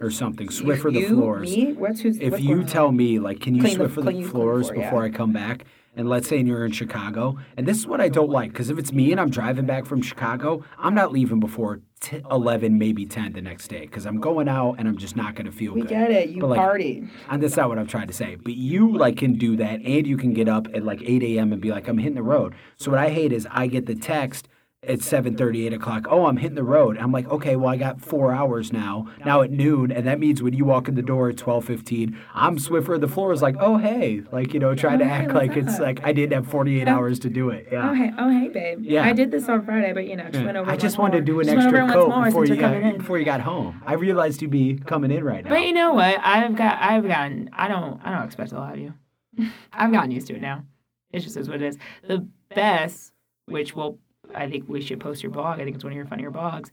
[0.00, 1.56] or something, Swiffer the you, floors.
[1.56, 1.72] Me?
[1.74, 4.66] What's who's, If you tell me like can you Clean the- Swiffer the clean floors
[4.66, 4.84] floor, yeah.
[4.90, 5.64] before I come back?
[5.98, 8.78] And let's say you're in Chicago, and this is what I don't like because if
[8.78, 13.04] it's me and I'm driving back from Chicago, I'm not leaving before t- 11, maybe
[13.04, 15.72] 10 the next day because I'm going out and I'm just not going to feel
[15.74, 15.90] we good.
[15.90, 16.28] get it.
[16.28, 17.02] You But, like, party.
[17.28, 18.36] And that's not what I'm trying to say.
[18.36, 21.52] But you like can do that, and you can get up at like 8 a.m.
[21.52, 22.54] and be like, I'm hitting the road.
[22.76, 24.46] So what I hate is I get the text
[24.88, 26.06] at 7:30, 8 o'clock.
[26.10, 26.96] Oh, I'm hitting the road.
[26.98, 29.06] I'm like, okay, well I got four hours now.
[29.24, 32.56] Now at noon, and that means when you walk in the door at 12:15, I'm
[32.58, 33.00] Swiffer.
[33.00, 35.74] The floor is like, oh hey, like you know, trying to Oh, act like it's
[35.74, 35.80] up?
[35.80, 37.68] like I didn't have 48 hours to do it.
[37.70, 37.90] Yeah.
[37.90, 38.78] Oh hey, oh hey, babe.
[38.82, 39.04] Yeah.
[39.04, 40.70] I did this on Friday, but you know, just went over.
[40.70, 42.92] I just wanted to do an Just extra coat before you since you're coming got
[42.92, 42.98] in.
[42.98, 43.82] before you got home.
[43.86, 45.50] I realized you'd be coming in right now.
[45.50, 46.18] But you know what?
[46.22, 48.94] I've got, I've gotten, I don't, I don't expect a lot of you.
[49.72, 50.64] I've gotten used to it now.
[51.12, 51.78] It just is what it is.
[52.06, 53.12] The best,
[53.46, 53.98] which will,
[54.38, 55.60] I think we should post your blog.
[55.60, 56.70] I think it's one of your funnier blogs.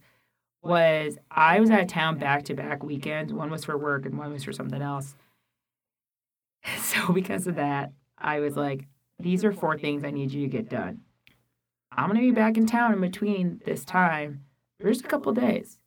[0.62, 3.32] Was I was out of town back to back weekends.
[3.32, 5.14] One was for work and one was for something else.
[6.78, 8.86] So because of that, I was like,
[9.20, 11.02] these are four things I need you to get done.
[11.92, 14.44] I'm gonna be back in town in between this time.
[14.80, 15.78] There's a couple days,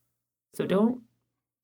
[0.53, 1.01] so don't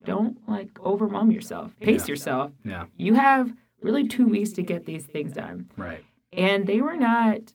[0.04, 1.72] don't like overwhelm yourself.
[1.80, 2.12] Pace Yeah.
[2.12, 2.52] yourself.
[2.64, 6.04] yeah, You have really two weeks to get these things done, right.
[6.32, 7.54] and they were not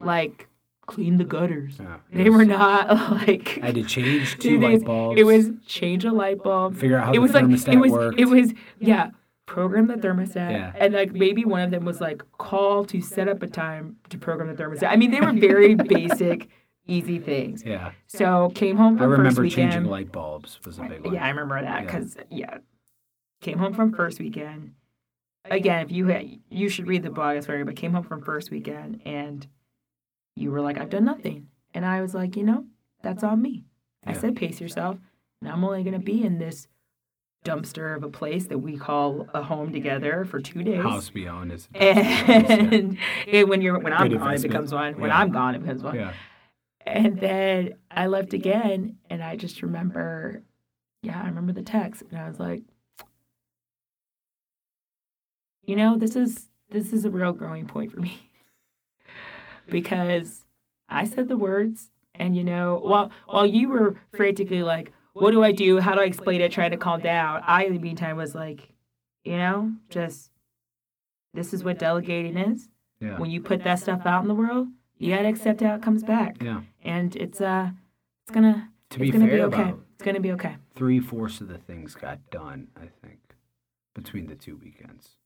[0.00, 0.48] like
[0.86, 1.28] clean the mm.
[1.28, 1.78] gutters.
[1.80, 1.98] Yeah.
[2.12, 3.58] They were not like.
[3.62, 5.20] I had to change two light was- bulbs.
[5.20, 6.76] It was change a light bulb.
[6.76, 8.20] figure out how it the was like thermostat it was worked.
[8.20, 9.10] it was yeah.
[9.44, 10.72] Program the thermostat, Yeah.
[10.76, 14.16] and like maybe one of them was like call to set up a time to
[14.16, 14.88] program the thermostat.
[14.88, 16.48] I mean, they were very basic,
[16.86, 17.62] easy things.
[17.66, 17.90] yeah.
[18.06, 19.72] So came home I from first remember weekend.
[19.72, 21.14] changing light bulbs was a big one.
[21.14, 21.84] Yeah, I remember that Yeah.
[21.84, 22.58] because yeah.
[23.42, 24.74] came home from first weekend.
[25.44, 27.36] Again, if you had, you should read the blog.
[27.36, 29.46] It's very, but came home from first weekend and
[30.36, 32.64] you were like, I've done nothing, and I was like, you know,
[33.02, 33.64] that's on me.
[34.04, 34.98] I said, pace yourself,
[35.40, 36.66] and I'm only gonna be in this
[37.44, 40.80] dumpster of a place that we call a home together for two days.
[40.82, 41.68] House own is.
[41.74, 44.98] And it, when you're when I'm Good gone, it becomes one.
[45.00, 45.18] When Yeah.
[45.18, 45.96] I'm gone, it becomes one.
[45.96, 46.12] yeah.
[46.84, 50.42] And then I left again, and I just remember,
[51.02, 52.62] yeah, I remember the text, and I was like,
[55.64, 58.18] you know, this is this is a real growing point for me
[59.68, 60.44] because
[60.88, 65.42] I said the words, and you know, while while you were frantically like, what do
[65.42, 65.78] I do?
[65.80, 66.52] How do I explain it?
[66.52, 68.68] Trying to calm down, I in the meantime was like,
[69.24, 70.30] you know, just
[71.34, 72.68] this is what delegating is
[73.00, 73.18] Yeah.
[73.18, 76.02] when you put that stuff out in the world, you gotta accept how it comes
[76.02, 76.62] back, Yeah.
[76.82, 77.70] and it's uh,
[78.24, 79.74] it's gonna To be it's gonna fair, be okay.
[79.94, 80.56] It's gonna be okay.
[80.74, 83.20] three fourths of the things got done, I think,
[83.94, 85.16] between the two weekends.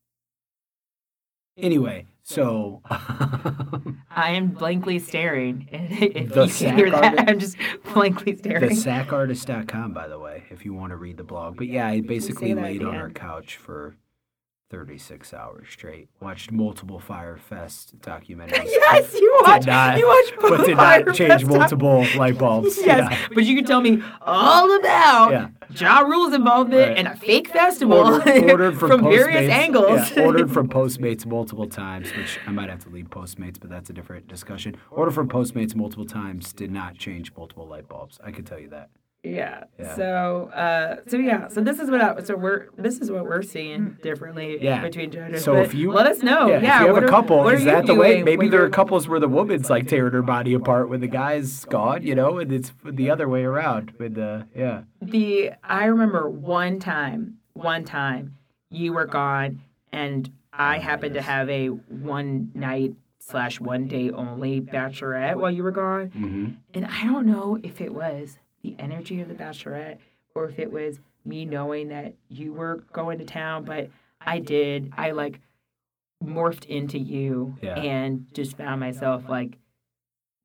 [1.59, 5.69] Anyway, so I am blankly staring.
[5.73, 7.29] If The you can hear sack that, artist?
[7.29, 7.57] I'm just
[7.95, 8.71] blankly staring.
[8.71, 11.57] thesackartist.com, by the way, if you want to read the blog.
[11.57, 13.97] But yeah, I basically laid the on our couch for
[14.69, 18.65] 36 hours straight, watched multiple Fyre Fest documentaries.
[18.67, 19.61] yes, you watch.
[19.63, 20.33] Did not- you watch.
[20.51, 21.47] but did Fyre not change Fest.
[21.47, 22.77] multiple light bulbs.
[22.87, 23.29] Yes, Yeah.
[23.35, 25.49] but you can tell me all about Yeah.
[25.75, 26.99] Ja Rule's involvement Right.
[26.99, 30.11] in a fake festival Ordered, ordered from, from various angles.
[30.17, 33.89] Yeah, ordered from Postmates multiple times, which I might have to leave Postmates, but that's
[33.91, 34.77] a different discussion.
[34.91, 38.19] Ordered from Postmates multiple times did not change multiple light bulbs.
[38.25, 38.91] I can tell you that.
[39.27, 39.65] Yeah.
[39.79, 39.97] Yeah.
[39.97, 41.49] So, uh, so yeah.
[41.49, 44.81] So this is what I, so we're this is what we're seeing differently Yeah.
[44.83, 45.45] between genders.
[45.45, 46.77] So if you- let us know, yeah, Oh, yeah.
[46.83, 48.23] if you have a couple, are is that the way?
[48.23, 51.65] Maybe there are couples where the woman's like tearing her body apart when the guy's
[51.65, 53.93] gone, you know, and it's the other way around.
[53.99, 58.37] With the yeah, the I remember one time, one time
[58.71, 59.62] you were gone,
[59.93, 65.65] and I happened to have a one night slash one day only bachelorette while you
[65.65, 66.47] were gone, mm-hmm.
[66.75, 69.99] and I don't know if it was the energy of the bachelorette
[70.35, 73.89] or if it was me knowing that you were going to town, but
[74.21, 74.93] I did.
[74.97, 75.41] I like
[76.25, 77.75] morphed into you Yeah.
[77.79, 79.59] and just found myself like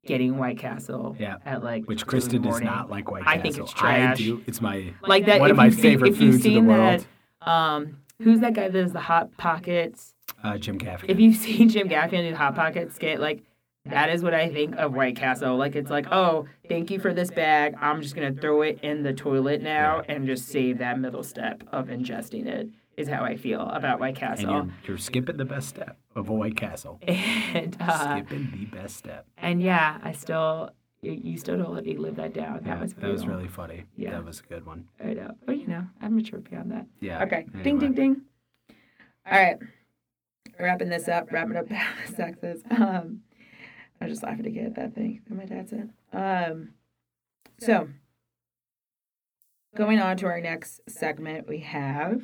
[0.06, 1.38] getting White Castle Yeah.
[1.46, 3.40] at like which two in the Kristen does not like White Castle.
[3.40, 4.20] I think it's trash.
[4.20, 4.44] I do.
[4.48, 5.40] It's my like that.
[5.40, 7.06] one of my favorite if you've foods in the world.
[7.42, 10.14] That, um, who's that guy that does the hot pockets?
[10.44, 11.10] Uh, Jim Gaffigan.
[11.10, 13.44] If you've seen Jim Gaffigan do hot pockets skit, like
[13.86, 15.56] that is what I think of White Castle.
[15.58, 17.76] Like it's like, oh, thank you for this bag.
[17.82, 21.64] I'm just gonna throw it in the toilet now and just save that middle step
[21.72, 22.70] of ingesting it.
[22.98, 24.52] Is how I feel about White and Castle.
[24.52, 27.00] you're, you're skipping the best step of a White Castle.
[27.08, 29.26] And uh, skipping the best step.
[29.38, 32.58] and yeah, I still you, you still don't let me live that down.
[32.64, 33.86] That Yeah, was that was really funny.
[33.96, 34.12] Yeah.
[34.12, 34.88] That was a good one.
[35.04, 36.86] I know, but you know, I'm mature beyond that.
[37.00, 37.24] Yeah.
[37.24, 37.46] Okay.
[37.64, 38.22] Ding, ding, ding.
[39.26, 39.58] All right.
[40.60, 41.68] Wrapping this up, wrapping up
[42.14, 42.62] sexes.
[42.70, 43.22] Um,
[44.02, 45.92] I was just laughing again at that thing that my dad said.
[46.12, 46.70] Um,
[47.60, 47.88] so,
[49.76, 52.24] going on to our next segment, we have,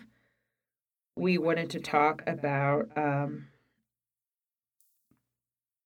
[1.16, 3.48] we wanted to talk about um,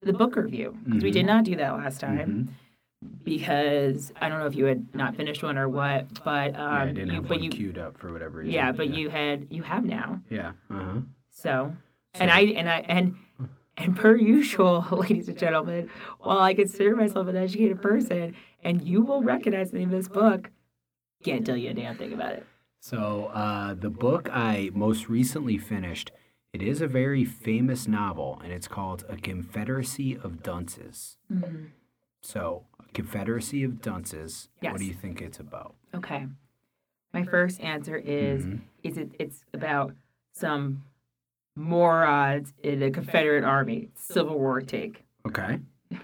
[0.02, 1.28] the book review because we did Mhm.
[1.28, 2.50] not do that last time
[3.04, 3.14] Mhm.
[3.26, 6.82] because I don't know if you had not finished one or what, but um, yeah,
[6.84, 8.54] I didn't you, have but one you, queued up for whatever reason.
[8.54, 10.22] yeah, but you had you have now.
[10.30, 10.54] Yeah.
[10.70, 11.00] Uh huh.
[11.32, 11.74] So,
[12.14, 13.16] and I and I and
[13.78, 19.02] and per usual, ladies and gentlemen, while I consider myself an educated person, and you
[19.02, 20.50] will recognize the name of this book,
[21.24, 22.46] can't tell you a damn thing about it.
[22.80, 26.12] So uh, the book I most recently finished,
[26.54, 31.18] it is a very famous novel, and it's called A Confederacy of Dunces.
[32.22, 34.50] So, A Confederacy of Dunces.
[34.62, 34.72] Yes.
[34.74, 35.76] What do you think it's about?
[35.96, 36.28] Okay.
[37.14, 38.62] My first answer is Mhm.
[38.84, 39.94] is it it's about
[40.32, 40.84] some
[41.56, 45.04] morons in the Confederate Army Civil War take.
[45.28, 45.60] Okay.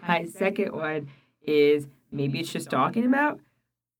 [0.08, 1.10] My second one
[1.42, 3.40] is maybe it's just talking about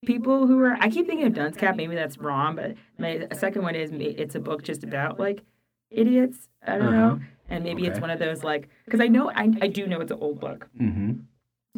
[0.06, 0.76] people who are.
[0.80, 1.76] I keep thinking of Dunce Cap.
[1.76, 5.42] Maybe that's wrong, but my second one is it's a book just about like
[5.90, 6.50] idiots.
[6.66, 8.02] I don't know, and maybe it's Uh-huh.
[8.02, 10.68] One of those like because I know I I do know it's an old book,
[10.80, 11.14] Mm-hmm.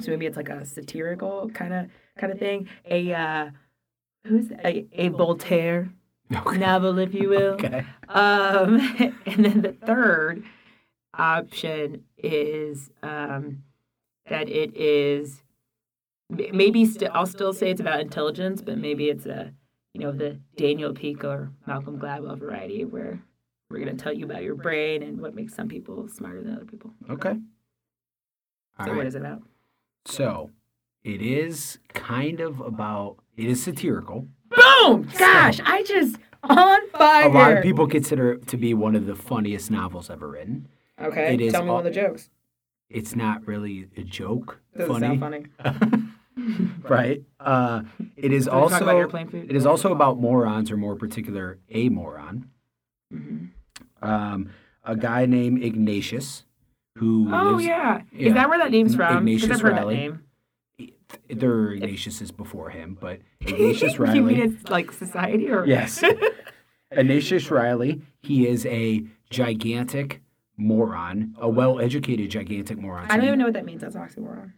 [0.01, 1.85] so maybe it's like a satirical kind of
[2.17, 2.67] kind of thing.
[2.89, 3.49] A uh,
[4.25, 5.89] who's a a Voltaire
[6.33, 6.57] Okay.
[6.57, 7.53] novel, if you will.
[7.53, 7.85] Okay.
[8.07, 8.79] Um,
[9.25, 10.43] and then the third
[11.17, 13.63] option is um,
[14.27, 15.41] that it is
[16.29, 19.53] maybe st- I'll still say it's about intelligence, but maybe it's a
[19.93, 23.23] you know the Daniel Peak or Malcolm Gladwell variety where
[23.69, 26.55] we're going to tell you about your brain and what makes some people smarter than
[26.55, 26.91] other people.
[27.09, 27.29] Okay.
[28.79, 28.97] All so right.
[28.97, 29.43] what is it about?
[30.05, 30.49] So,
[31.03, 34.27] it is kind of about, it is satirical.
[34.55, 35.09] Boom!
[35.17, 37.27] Gosh, I just on fire.
[37.27, 40.67] A lot of people consider it to be one of the funniest novels ever written.
[41.01, 42.29] Okay, it is tell me all- one of the jokes.
[42.89, 44.59] It's not really a joke.
[44.75, 45.19] Doesn't funny.
[45.19, 46.79] sound funny.
[46.89, 47.21] right.
[47.39, 47.83] Uh,
[48.17, 49.49] it is So we talk about also airplane food.
[49.49, 52.49] it is also about morons, or more particular, a moron.
[53.11, 53.45] hmm
[54.01, 54.49] Um,
[54.83, 56.45] a guy named Ignatius,
[56.97, 58.01] who Oh lives, yeah.
[58.11, 58.27] yeah.
[58.29, 59.23] Is that where that name's from?
[59.23, 59.95] Because Ignatius I've heard Reilly.
[59.95, 60.01] that
[60.79, 60.91] name.
[61.29, 61.83] There are mm-hmm.
[61.83, 64.17] Ignatiuses before him, but Ignatius Reilly.
[64.17, 65.65] you mean it's like society or?
[65.67, 66.03] Yes.
[66.91, 70.21] Ignatius Reilly, he is a gigantic
[70.57, 73.09] moron, a well-educated gigantic moron.
[73.11, 73.81] I don't even know what that means.
[73.81, 74.53] That's oxymoron.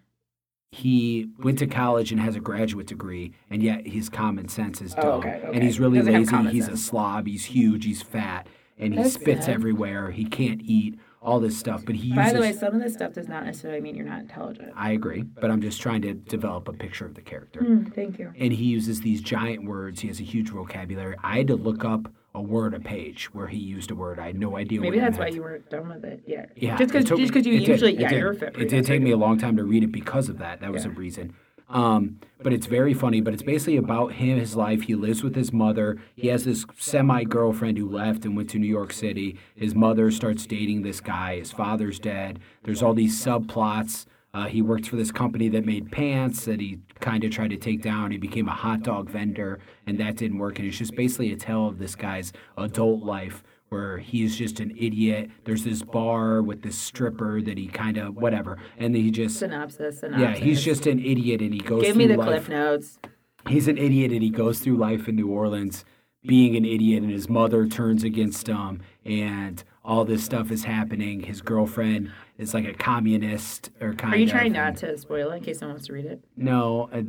[0.71, 4.93] He went to college and has a graduate degree, and yet his common sense is
[4.93, 5.05] dumb.
[5.05, 6.51] Oh, okay, And he's really Doesn't lazy.
[6.51, 7.27] He's a slob.
[7.27, 7.83] He's huge.
[7.83, 9.55] He's fat, and he That's spits sad.
[9.55, 10.11] everywhere.
[10.11, 10.97] He can't eat.
[11.21, 11.83] All this stuff.
[11.85, 12.15] But he uses.
[12.17, 14.71] By the way, some of this stuff does not necessarily mean you're not intelligent.
[14.75, 17.61] I agree, but I'm just trying to develop a picture of the character.
[17.61, 18.33] Mm, thank you.
[18.37, 20.01] And he uses these giant words.
[20.01, 21.15] He has a huge vocabulary.
[21.23, 24.17] I had to look up a word a page where he used a word.
[24.17, 24.79] I had no idea.
[24.79, 26.23] Maybe that's why you weren't done with it.
[26.25, 26.45] Yeah.
[26.55, 28.19] Yeah, Just because it just because you it did, usually it yeah did.
[28.19, 28.55] you're a fit.
[28.57, 30.61] It did take me a long time to read it because of that.
[30.61, 31.35] That was a reason.
[31.71, 33.21] Um, but it's very funny.
[33.21, 34.83] But it's basically about him, his life.
[34.83, 35.97] He lives with his mother.
[36.15, 39.39] He has this semi girlfriend who left and went to New York City.
[39.55, 41.37] His mother starts dating this guy.
[41.37, 42.39] His father's dead.
[42.63, 44.05] There's all these subplots.
[44.33, 47.57] Uh, he worked for this company that made pants that he kind of tried to
[47.57, 48.11] take down.
[48.11, 50.57] He became a hot dog vendor, and that didn't work.
[50.57, 54.75] And it's just basically a tale of this guy's adult life where he's just an
[54.77, 55.29] idiot.
[55.45, 60.01] There's this bar with this stripper that he kind of whatever, and he just Synopsis.
[60.01, 60.21] Synopsis.
[60.21, 62.27] yeah, he's just an idiot, and he goes Give me the life.
[62.27, 62.99] cliff notes.
[63.47, 65.85] He's an idiot, and he goes through life in New Orleans
[66.27, 71.21] being an idiot, and his mother turns against him, and all this stuff is happening.
[71.21, 75.37] His girlfriend is like a communist or kind Are you trying not to spoil it
[75.37, 76.23] in case someone wants to read it?
[76.35, 77.01] no, uh,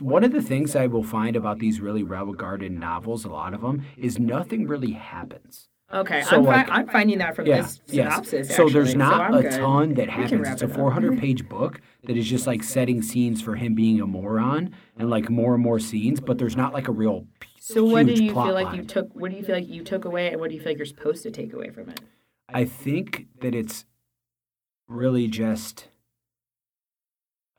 [0.00, 3.60] one of the things I will find about these really well-regarded novels, a lot of
[3.60, 5.68] them, is nothing really happens.
[5.92, 8.12] Okay, So, I'm, fi- like- I'm finding that from Yeah, this yes.
[8.12, 8.56] synopsis.
[8.56, 9.52] So there's not I'm a good.
[9.52, 10.48] ton that happens.
[10.48, 10.76] It's a it up.
[10.76, 15.08] 400 page book that is just like setting scenes for him being a moron and
[15.10, 18.12] like more and more scenes, but there's not like a real p- So what do
[18.14, 18.76] you feel like line.
[18.76, 19.14] you took?
[19.14, 20.86] What do you feel like you took away, and what do you feel like you're
[20.86, 22.00] supposed to take away from it?
[22.48, 23.84] I think that it's
[24.88, 25.86] really just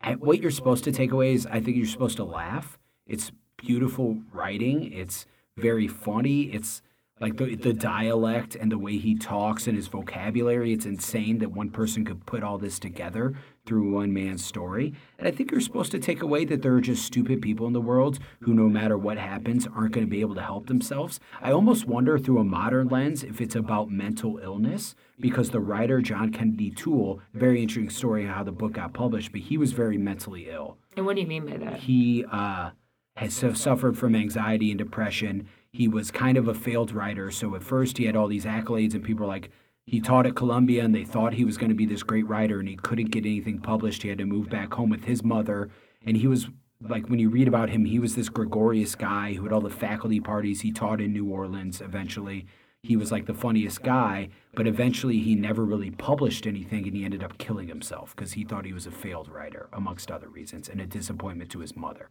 [0.00, 2.78] I- what you're supposed to take away is I think you're supposed to laugh.
[3.06, 4.92] It's beautiful writing.
[4.92, 5.26] It's
[5.56, 6.42] very funny.
[6.44, 6.82] It's
[7.22, 10.72] like the the dialect and the way he talks and his vocabulary.
[10.72, 14.92] It's insane that one person could put all this together through one man's story.
[15.18, 17.72] And I think you're supposed to take away that there are just stupid people in
[17.72, 21.20] the world who, no matter what happens, aren't going to be able to help themselves.
[21.40, 26.00] I almost wonder through a modern lens if it's about mental illness because the writer
[26.00, 29.96] John Kennedy Toole, very interesting story how the book got published, but he was very
[29.96, 31.76] mentally ill And what do you mean by that?
[31.80, 32.70] he uh,
[33.16, 35.48] has suffered from anxiety and depression.
[35.72, 37.30] He was kind of a failed writer.
[37.30, 39.50] So at first he had all these accolades, and people were like,
[39.86, 42.60] he taught at Columbia, and they thought he was going to be this great writer,
[42.60, 44.02] and he couldn't get anything published.
[44.02, 45.70] He had to move back home with his mother,
[46.04, 46.48] and he was
[46.88, 49.70] like when you read about him, he was this gregarious guy who had all the
[49.70, 50.60] faculty parties.
[50.60, 52.46] He taught in New Orleans eventually.
[52.82, 57.04] He was like the funniest guy, but eventually he never really published anything and he
[57.04, 60.68] ended up killing himself because he thought he was a failed writer, amongst other reasons,
[60.68, 62.10] and a disappointment to his mother.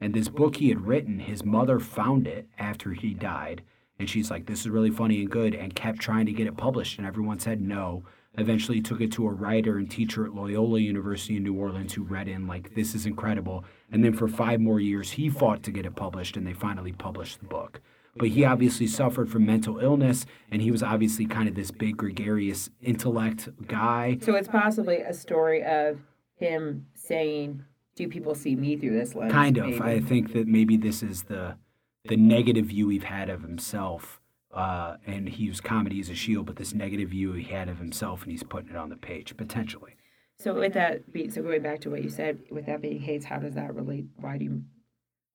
[0.00, 3.62] And this book he had written, his mother found it after he died,
[3.98, 6.56] and she's like, This is really funny and good, and kept trying to get it
[6.56, 8.04] published, and everyone said no.
[8.38, 12.02] Eventually took it to a writer and teacher at Loyola University in New Orleans who
[12.02, 13.64] read in like this is incredible.
[13.90, 16.92] And then for five more years he fought to get it published and they finally
[16.92, 17.80] published the book.
[18.14, 21.96] But he obviously suffered from mental illness and he was obviously kind of this big
[21.96, 24.18] gregarious intellect guy.
[24.20, 26.00] So it's possibly a story of
[26.34, 27.64] him saying,
[27.96, 29.66] "Do people see me through this lens?" Kind of.
[29.66, 29.80] maybe?
[29.80, 31.56] I think that maybe this is the
[32.04, 34.20] the negative view we've had of himself.
[34.52, 37.78] Uh, and he used comedy as a shield, but this negative view he had of
[37.78, 39.96] himself, and he's putting it on the page potentially.
[40.38, 43.26] So with that, be, so going back to what you said, with that being hates,
[43.26, 44.06] how does that relate?
[44.16, 44.62] Why do you,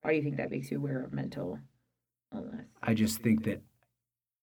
[0.02, 1.60] why do you think that makes you aware of mental
[2.34, 2.66] illness?
[2.82, 3.62] I just think that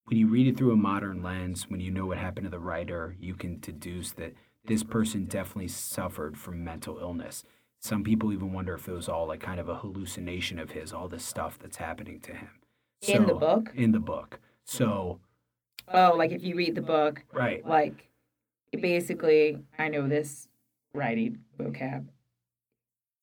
[0.04, 2.59] when you read it through a modern lens, when you know what happened to the
[2.59, 7.44] writer, you can deduce that this person definitely suffered from mental illness.
[7.81, 10.93] Some people even wonder if it was all like kind of a hallucination of his,
[10.93, 12.51] all this stuff that's happening to him.
[13.07, 13.71] In the book?
[13.75, 14.41] In the book.
[14.64, 15.21] So,
[15.93, 17.64] Oh, like if you read the book, right.
[17.67, 18.09] like
[18.79, 20.49] basically, I know this
[20.93, 22.07] writing vocab.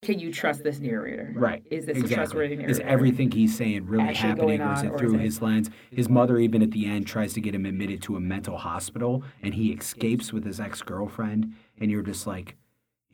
[0.02, 1.32] Can you trust this narrator?
[1.36, 1.64] Right.
[1.70, 2.16] Is this a exactly.
[2.16, 2.72] trustworthy narrator?
[2.72, 5.70] Is everything he's saying really Actually happening, or is it through is it- his lens?
[5.92, 9.24] His mother, even at the end, tries to get him admitted to a mental hospital,
[9.42, 11.54] and he escapes with his ex girlfriend.
[11.80, 12.56] And you're just like,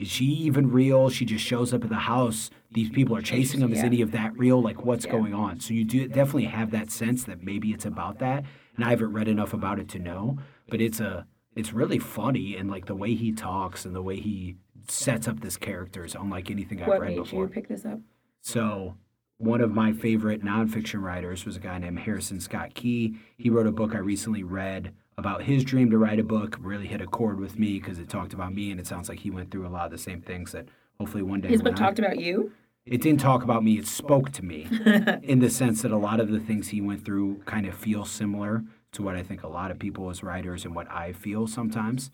[0.02, 1.10] is she even real?
[1.10, 2.50] She just shows up at the house.
[2.72, 3.72] These people are chasing him.
[3.72, 3.86] Is Yeah.
[3.86, 4.62] any of that real?
[4.62, 5.12] Like, what's Yeah.
[5.12, 5.60] going on?
[5.60, 8.44] So you do definitely have that sense that maybe it's about that.
[8.76, 10.38] And I haven't read enough about it to know,
[10.70, 14.16] but it's a it's really funny and like the way he talks and the way
[14.16, 14.56] he
[14.88, 17.44] sets up this character is unlike anything I've What read made before.
[17.44, 18.00] you pick this up?
[18.40, 18.96] So,
[19.38, 23.18] one of my favorite nonfiction writers was a guy named Harrison Scott Key.
[23.38, 26.58] He wrote a book I recently read about his dream to write a book.
[26.60, 29.20] Really hit a chord with me because it talked about me, and it sounds like
[29.20, 30.68] he went through a lot of the same things that
[31.00, 31.50] hopefully one day.
[31.50, 32.52] His book I- talked about you.
[32.86, 33.78] it didn't talk about me.
[33.78, 34.68] It spoke to me
[35.24, 38.04] in the sense that a lot of the things he went through kind of feel
[38.06, 38.64] similar
[38.94, 42.12] to what I think a lot of people as writers and what I feel sometimes.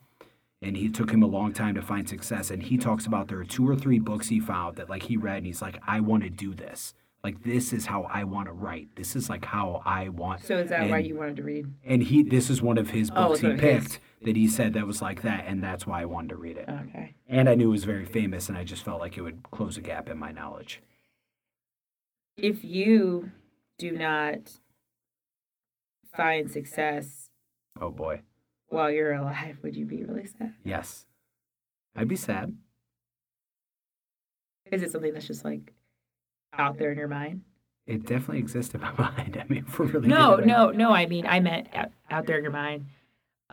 [0.62, 2.52] And he took him a long time to find success.
[2.52, 5.16] And he talks about there are two or three books he found that like he
[5.18, 6.94] read and he's like, I want to do this.
[7.24, 8.96] Like this is how I want to write.
[8.96, 10.44] This is like how I want.
[10.44, 11.66] So is that why you wanted to read?
[11.84, 14.48] And he, this is one of his Oh, books so he his- picked that he
[14.48, 16.70] said that was like that, and that's why I wanted to read it.
[16.70, 17.16] Okay.
[17.28, 19.78] And I knew it was very famous, and I just felt like it would close
[19.78, 20.82] a gap in my knowledge.
[22.38, 23.32] If you
[23.78, 24.60] do not
[26.16, 27.30] find success
[27.80, 28.22] Oh boy,
[28.70, 30.54] while you're alive, would you be really sad?
[30.64, 31.06] yes,
[31.96, 32.56] I'd be sad.
[34.72, 35.74] Is it something that's just like
[36.58, 37.42] out there in your mind?
[37.86, 39.38] It definitely exists in my mind.
[39.42, 40.92] I mean, we're really No, no, no.
[40.92, 42.88] I mean, I meant out, out there in your mind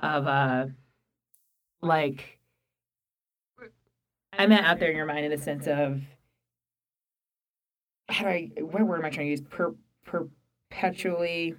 [0.02, 0.66] of uh,
[1.80, 2.38] like,
[4.32, 6.00] I meant out there in your mind in the sense of
[8.08, 8.50] how do I?
[8.58, 9.40] What word am I trying to use?
[9.40, 9.74] Per,
[10.04, 11.54] perpetually.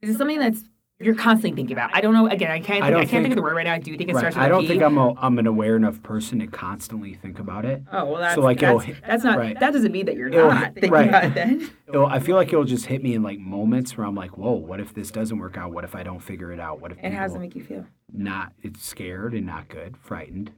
[0.00, 0.64] Is it something that's
[1.00, 1.90] you're constantly thinking about?
[1.94, 2.26] I don't know.
[2.26, 2.82] Again, I can't.
[2.82, 3.74] I Think, I, don't can't think, think- of the word right now.
[3.74, 4.20] I do think it Right.
[4.20, 7.38] starts with I don't think I'm a, I'm an aware enough person to constantly think
[7.38, 7.82] about it.
[7.92, 9.38] Oh well, that's so like, that's, hit- that's not.
[9.38, 9.58] right.
[9.60, 11.08] That doesn't mean that you're It'll not thinking right.
[11.08, 11.70] about it then.
[11.88, 14.52] It'll, I feel like it'll just hit me in like moments where I'm like, whoa,
[14.52, 15.72] what if this doesn't work out?
[15.72, 16.80] What if I don't figure it out?
[16.80, 17.86] What if And how does it make you feel?
[18.12, 20.50] not it's scared and not good, frightened?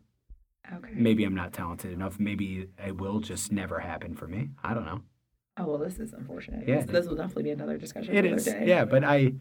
[0.73, 0.91] Okay.
[0.95, 2.19] Maybe I'm not talented enough.
[2.21, 4.51] Maybe it will just never happen for me.
[4.63, 5.03] I don't know.
[5.59, 6.67] Oh well, this is unfortunate.
[6.67, 6.77] Yeah.
[6.83, 8.15] This, this will definitely be another discussion.
[8.15, 8.65] It another is, day.
[8.67, 8.85] yeah.
[8.87, 9.35] But I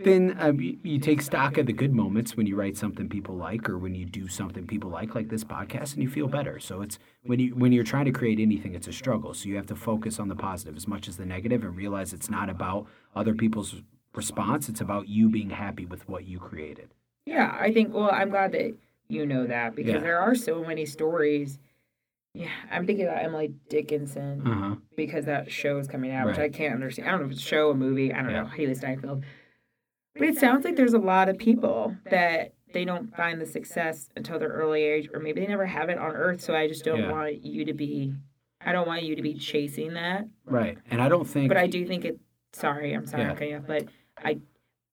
[0.00, 3.34] then um, you, you take stock of the good moments when you write something people
[3.34, 6.60] like, or when you do something people like, like this podcast, and you feel better.
[6.60, 9.34] So it's when you when you're trying to create anything, it's a struggle.
[9.34, 12.12] So you have to focus on the positive as much as the negative, and realize
[12.12, 12.86] it's not about
[13.16, 13.82] other people's
[14.14, 14.68] response.
[14.68, 16.94] It's about you being happy with what you created.
[17.26, 17.92] Yeah, I think.
[17.92, 18.76] Well, I'm glad that
[19.08, 20.00] you know that because Yeah.
[20.00, 21.58] there are so many stories.
[22.34, 24.76] Yeah, I'm thinking about Emily Dickinson Uh huh.
[24.96, 27.08] because that show is coming out, which I can't understand.
[27.08, 28.12] I don't know if it's a show, a movie.
[28.12, 28.42] I don't Yeah.
[28.42, 28.48] know.
[28.56, 29.24] Hailee Steinfeld.
[30.18, 34.08] But it sounds like there's a lot of people that they don't find the success
[34.16, 36.40] until their early age, or maybe they never have it on Earth.
[36.40, 37.12] So I just don't Yeah.
[37.12, 38.12] want you to be.
[38.60, 40.26] I don't want you to be chasing that.
[40.44, 40.76] Right.
[40.90, 41.48] And I don't think.
[41.48, 42.18] But I do think it.
[42.52, 43.30] Sorry, I'm sorry, Yeah.
[43.30, 43.86] I'm cutting off, but
[44.18, 44.38] I.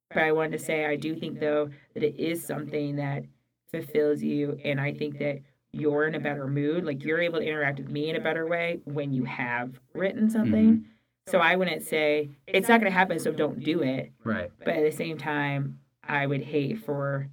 [0.10, 3.26] But I wanted to say I do think though that it is something that
[3.72, 5.40] fulfills you, and I think that
[5.72, 6.86] you're in a better mood.
[6.86, 10.30] Like you're able to interact with me in a better way when you have written
[10.30, 10.70] something.
[10.78, 10.90] Mm-hmm.
[11.28, 14.12] So I wouldn't say it's not going to happen, so don't do it.
[14.24, 14.52] right.
[14.60, 17.30] But at the same time, I would hate for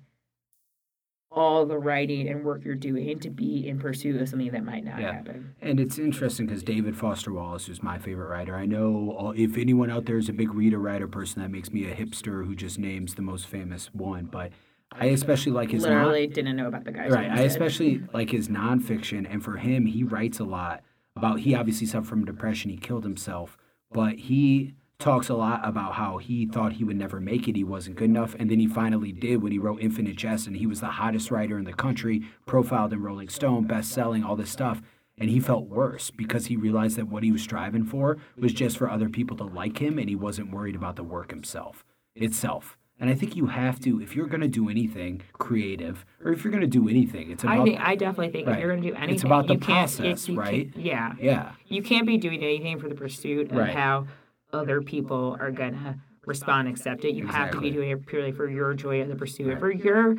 [1.31, 4.85] all the writing and work you're doing to be in pursuit of something that might
[4.85, 5.13] not Yeah.
[5.13, 5.55] happen.
[5.63, 8.55] And it's interesting because David Foster Wallace is my favorite writer.
[8.55, 11.73] I know all, if anyone out there is a big reader writer person, that makes
[11.73, 14.27] me a hipster who just names the most famous one.
[14.27, 14.53] But
[14.91, 17.09] I especially like his non- Literally didn't know about the guy.
[17.09, 17.31] right.
[17.31, 20.83] I especially like his nonfiction, and for him, he writes a lot
[21.17, 21.41] about.
[21.41, 22.71] He obviously suffered from depression.
[22.71, 23.57] He killed himself,
[23.93, 27.57] but he talks a lot about how he thought he would never make it.
[27.57, 30.57] He wasn't good enough, and then he finally did when he wrote Infinite Jest, and
[30.57, 34.51] he was the hottest writer in the country, profiled in Rolling Stone, best-selling, all this
[34.51, 34.81] stuff.
[35.19, 38.79] And he felt worse because he realized that what he was striving for was just
[38.79, 41.85] for other people to like him, and he wasn't worried about the work himself
[42.15, 42.77] itself.
[43.01, 46.45] And I think you have to, if you're going to do anything creative, or if
[46.45, 47.61] you're going to do anything, it's about.
[47.61, 49.59] I think I definitely think if you're going to do anything, It's about the you
[49.61, 50.71] can't, it- process, can't- right?
[50.77, 53.75] yeah, yeah, you can't be doing anything for the pursuit of Right.
[53.75, 54.07] how
[54.53, 57.15] other people are gonna respond, accept it.
[57.15, 60.17] You have to be doing it purely for your joy of the pursuit, for your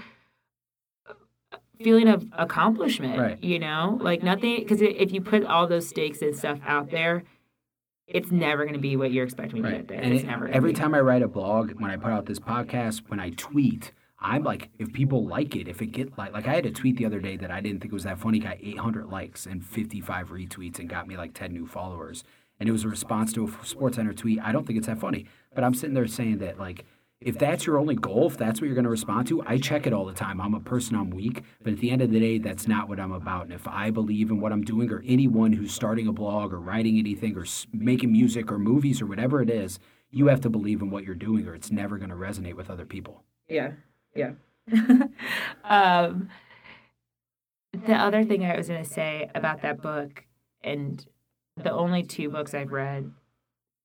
[1.81, 3.17] feeling of accomplishment.
[3.19, 3.41] Right.
[3.43, 7.23] You know, like nothing because if you put all those stakes and stuff out there,
[8.13, 9.77] it's never going to be what you're expecting you right.
[9.77, 9.99] get there.
[9.99, 10.79] And it's it- never every be.
[10.79, 14.43] time I write a blog, when I put out this podcast, when I tweet, I'm
[14.43, 17.05] like, if people like it, if it get like, like I had a tweet the
[17.05, 20.79] other day that I didn't think was that funny, got 800 likes and 55 retweets
[20.79, 22.23] and got me like 10 new followers.
[22.59, 24.39] And it was a response to a Sports Center tweet.
[24.41, 26.85] I don't think it's that funny, but I'm sitting there saying that like,
[27.25, 29.87] if that's your only goal, if that's what you're going to respond to, I check
[29.87, 30.39] it all the time.
[30.41, 32.99] I'm a person, I'm weak, but at the end of the day, that's not what
[32.99, 33.43] I'm about.
[33.45, 36.59] And if I believe in what I'm doing, or anyone who's starting a blog or
[36.59, 39.79] writing anything or making music or movies or whatever it is,
[40.11, 42.69] you have to believe in what you're doing, or it's never going to resonate with
[42.69, 43.23] other people.
[43.47, 43.71] Yeah,
[44.15, 44.31] yeah.
[45.63, 46.29] um,
[47.73, 50.25] the other thing I was going to say about that book,
[50.63, 51.05] and
[51.57, 53.11] the only two books I've read,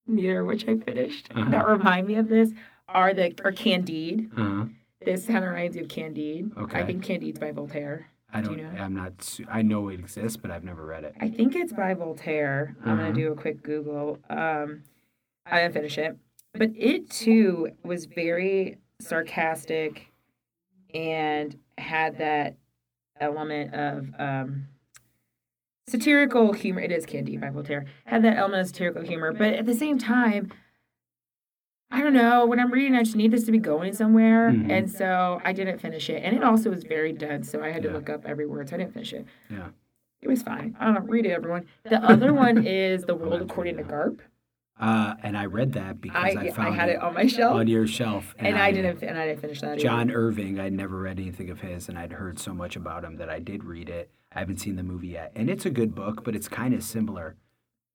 [0.06, 1.50] neither of which I finished, Uh-huh.
[1.50, 2.50] that remind me of this,
[2.88, 4.30] are the are Candide.
[4.36, 4.64] Uh-huh.
[5.04, 6.50] This kind of reminds me of Candide.
[6.56, 6.80] Okay.
[6.80, 8.08] I think Candide's by Voltaire.
[8.32, 8.74] I Do you don't.
[8.74, 8.80] know?
[8.82, 9.38] I'm not.
[9.50, 11.14] I know it exists, but I've never read it.
[11.20, 12.76] I think it's by Voltaire.
[12.84, 13.02] I'm Uh-huh.
[13.04, 14.18] gonna do a quick Google.
[14.28, 14.82] Um,
[15.46, 16.16] I didn't finish it,
[16.52, 20.08] but it too was very sarcastic
[20.92, 22.56] and had that
[23.20, 24.66] element of um,
[25.88, 26.80] satirical humor.
[26.80, 27.86] It is Candide by Voltaire.
[28.04, 30.52] Had that element of satirical humor, but at the same time,
[31.90, 32.44] I don't know.
[32.46, 34.70] When I'm reading, I just need this to be going somewhere, Mhm.
[34.70, 36.22] and so I didn't finish it.
[36.22, 38.76] And it also was very dense, so I had to look up every word, so
[38.76, 39.24] I didn't finish it.
[39.50, 39.68] Yeah.
[40.20, 40.76] It was fine.
[40.78, 41.00] I don't know.
[41.00, 41.64] Read it, everyone.
[41.84, 44.18] The other one is The World According to Garp.
[44.78, 47.66] Uh, and I read that because I, I, I, had it on my shelf, on
[47.66, 49.72] your shelf, and I didn't and I didn't finish that.
[49.72, 49.80] either.
[49.80, 53.16] John Irving, I'd never read anything of his, and I'd heard so much about him
[53.16, 54.08] that I did read it.
[54.32, 56.84] I haven't seen the movie yet, and it's a good book, but it's kind of
[56.84, 57.34] similar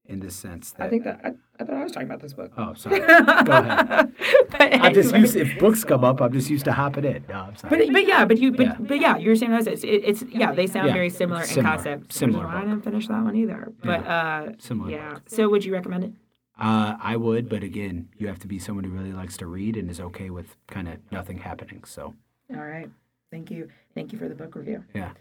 [0.06, 0.88] in the sense that.
[0.88, 1.30] I think that I,
[1.60, 2.52] I thought I was talking about this book.
[2.58, 3.00] Oh, sorry.
[3.00, 4.14] Go ahead.
[4.52, 5.36] but I'm just used.
[5.36, 7.24] If books come up, I'm just used to hopping in.
[7.30, 7.86] No, I'm sorry.
[7.86, 8.76] But, but yeah, but you but Yeah.
[8.80, 11.62] but yeah, you're saying that it's, it, it's yeah they sound Yeah, very similar in
[11.64, 12.12] concept.
[12.14, 13.72] similar I didn't finish that one either.
[13.84, 15.14] But uh, Similar yeah.
[15.14, 15.24] book.
[15.28, 16.12] So would you recommend it?
[16.60, 19.76] Uh, I would, but again, you have to be someone who really likes to read
[19.76, 21.84] and is okay with kind of nothing happening.
[21.86, 22.14] So
[22.52, 22.90] All right.
[23.32, 23.70] Thank you.
[23.96, 24.84] Thank you for the book review.
[24.94, 25.14] Yeah.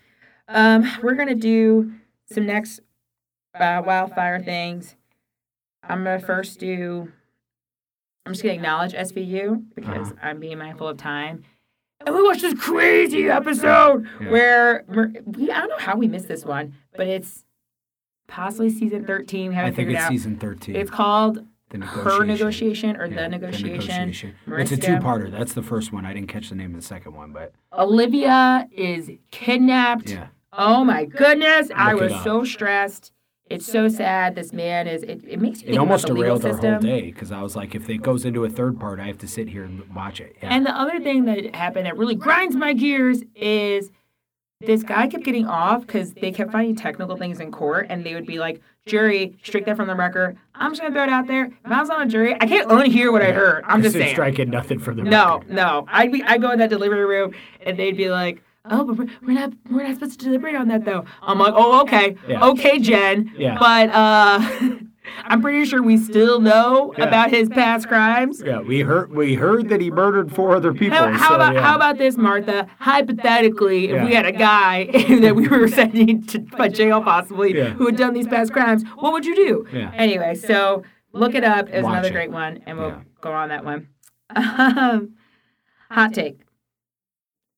[0.48, 1.92] Um, we're gonna do
[2.26, 2.80] some next
[3.58, 4.96] uh, wildfire things.
[5.82, 7.10] I'm gonna first do.
[8.24, 10.20] I'm just gonna acknowledge SVU because Uh-huh.
[10.28, 11.42] I'm being mindful of time.
[12.06, 14.30] And we watched this crazy episode Yeah.
[14.30, 17.44] where we I don't know how we missed this one, but it's
[18.28, 19.50] possibly season 13.
[19.50, 20.10] We I haven't think figured it's out.
[20.10, 20.76] season 13.
[20.76, 24.08] It's called the Her Negotiation or Yeah, The Negotiation.
[24.46, 25.30] It's a two-parter.
[25.30, 26.04] That's the first one.
[26.04, 30.10] I didn't catch the name of the second one, but Olivia is kidnapped.
[30.10, 33.12] yeah, Oh my goodness, I Look it was so stressed.
[33.52, 34.34] It's so sad.
[34.34, 35.02] This man is.
[35.02, 37.42] It, it makes you it almost about the legal derailed our whole day because I
[37.42, 39.82] was like, if it goes into a third part, I have to sit here and
[39.94, 40.36] watch it.
[40.42, 40.48] Yeah.
[40.54, 43.90] And the other thing that happened that really grinds my gears is
[44.60, 48.14] this guy kept getting off because they kept finding technical things in court, and they
[48.14, 51.26] would be like, "Jury, strike that from the record." I'm just gonna throw it out
[51.26, 51.46] there.
[51.46, 53.64] If I was on a jury, I can't unhear what I heard.
[53.66, 54.14] I'm just They're saying.
[54.14, 55.50] striking nothing from the No, record.
[55.50, 55.86] No, no.
[55.88, 58.42] I'd be, I'd go in that delivery room, and they'd be like.
[58.64, 61.04] Oh, but we're, we're not we're not supposed to deliberate on that though.
[61.20, 62.44] I'm like, oh, okay, Yeah.
[62.50, 63.32] okay, Jen.
[63.36, 63.56] Yeah.
[63.58, 64.76] But uh,
[65.24, 67.04] I'm pretty sure we still know Yeah.
[67.06, 68.40] about his past crimes.
[68.44, 70.96] Yeah, we heard we heard that he murdered four other people.
[70.96, 71.62] How, how so, about yeah.
[71.62, 72.68] how about this, Martha?
[72.78, 74.84] Hypothetically, if we had a guy
[75.20, 77.70] that we were sending to by jail possibly Yeah.
[77.70, 79.66] who had done these past crimes, what would you do?
[79.72, 79.90] Yeah.
[79.94, 81.68] Anyway, so look it up.
[81.68, 82.12] It's Watch another it.
[82.12, 83.00] great one, and we'll Yeah.
[83.20, 83.88] go on that one.
[84.36, 85.14] Um,
[85.90, 86.38] hot take.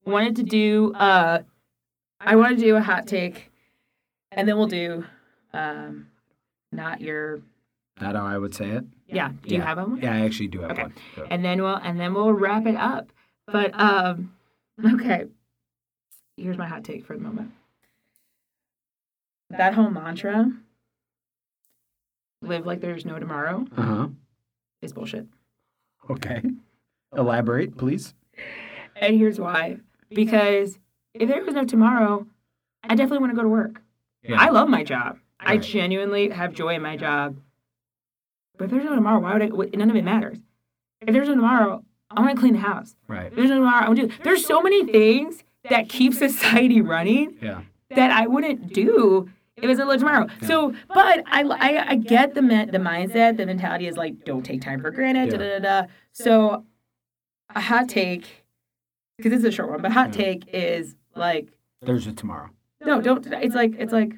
[0.05, 0.93] Wanted to do.
[0.95, 1.43] Uh,
[2.21, 3.51] I want to do a hot take,
[4.33, 5.05] and then we'll do.
[5.53, 6.09] Um,
[6.73, 7.41] not your.
[8.01, 8.85] Not how I would say it.
[9.07, 9.31] Yeah.
[9.47, 10.01] Do you have one?
[10.03, 10.83] Yeah, I actually do have Okay.
[10.83, 10.95] one.
[11.15, 13.11] So- and then we'll and then we'll wrap it up.
[13.47, 14.35] But um,
[14.85, 15.27] okay.
[16.37, 17.53] Here's my hot take for the moment.
[19.51, 20.51] That whole mantra,
[22.43, 24.09] "Live like there's no tomorrow," Uh-huh.
[24.83, 25.29] is bullshit.
[26.11, 26.43] Okay.
[27.17, 28.15] Elaborate, please.
[28.97, 29.79] And here's why:
[30.11, 30.79] because
[31.15, 32.27] if there was no tomorrow,
[32.83, 33.81] I definitely want to go to work.
[34.23, 34.37] Yeah.
[34.39, 35.19] I love my job.
[35.39, 37.37] I genuinely have joy in my job.
[38.57, 39.77] But if there's no tomorrow, why would I?
[39.77, 40.39] None of it matters.
[41.01, 42.95] If there's no tomorrow, I want to clean the house.
[43.09, 43.35] Right.
[43.35, 43.85] There's no tomorrow.
[43.87, 44.11] I would do.
[44.23, 47.63] There's so many things that keep society running Yeah.
[47.91, 50.27] that I wouldn't do if it's a tomorrow.
[50.43, 53.37] So, but I, I, I get the me- the mindset.
[53.37, 55.31] The mentality is like, don't take time for granted.
[55.31, 55.87] Da, da, da, da.
[56.13, 56.65] So,
[57.55, 58.44] a hot take,
[59.17, 60.25] because this is a short one, but hot Yeah.
[60.25, 61.49] take is like,
[61.83, 62.51] There's a tomorrow.
[62.85, 63.27] no, don't.
[63.27, 64.13] It's like it's like,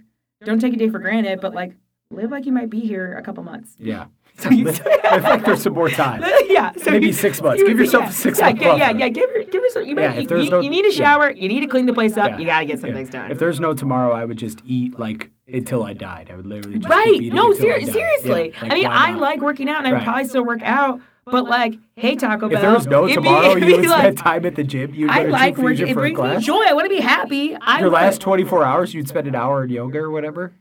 [0.45, 1.75] don't take a day for granted, but like,
[2.11, 3.75] live like you might be here a couple months.
[3.79, 4.07] Yeah.
[4.39, 4.85] So you, Live
[5.25, 6.23] like there's some more time.
[6.49, 7.59] yeah, so Maybe you- six months.
[7.61, 9.09] you- Give yourself yeah, six yeah, month yeah, yeah, yeah.
[9.09, 9.85] Give give some.
[9.87, 10.95] You, Yeah, might- you, no- you need a yeah.
[10.95, 11.31] shower.
[11.31, 12.33] You need to clean the place up.
[12.33, 12.39] Yeah.
[12.39, 12.97] You gotta get some Yeah.
[12.97, 13.31] things done.
[13.31, 16.29] If there's no tomorrow, I would just eat like until I died.
[16.31, 17.19] I would literally just right?
[17.33, 17.95] No, ser- seriously.
[18.25, 20.05] Yeah, like, I mean, I like working out, and I would Right.
[20.05, 21.01] probably still work out.
[21.29, 22.57] But like, hey, Taco Bell.
[22.57, 24.95] If there was no it'd be- tomorrow, you would like, spend time at the gym.
[24.95, 25.89] You'd I go to like working.
[25.89, 26.63] It brings me joy.
[26.67, 27.57] I want to be happy.
[27.57, 30.53] I Your last 24 hours, you'd spend an hour in yoga or whatever.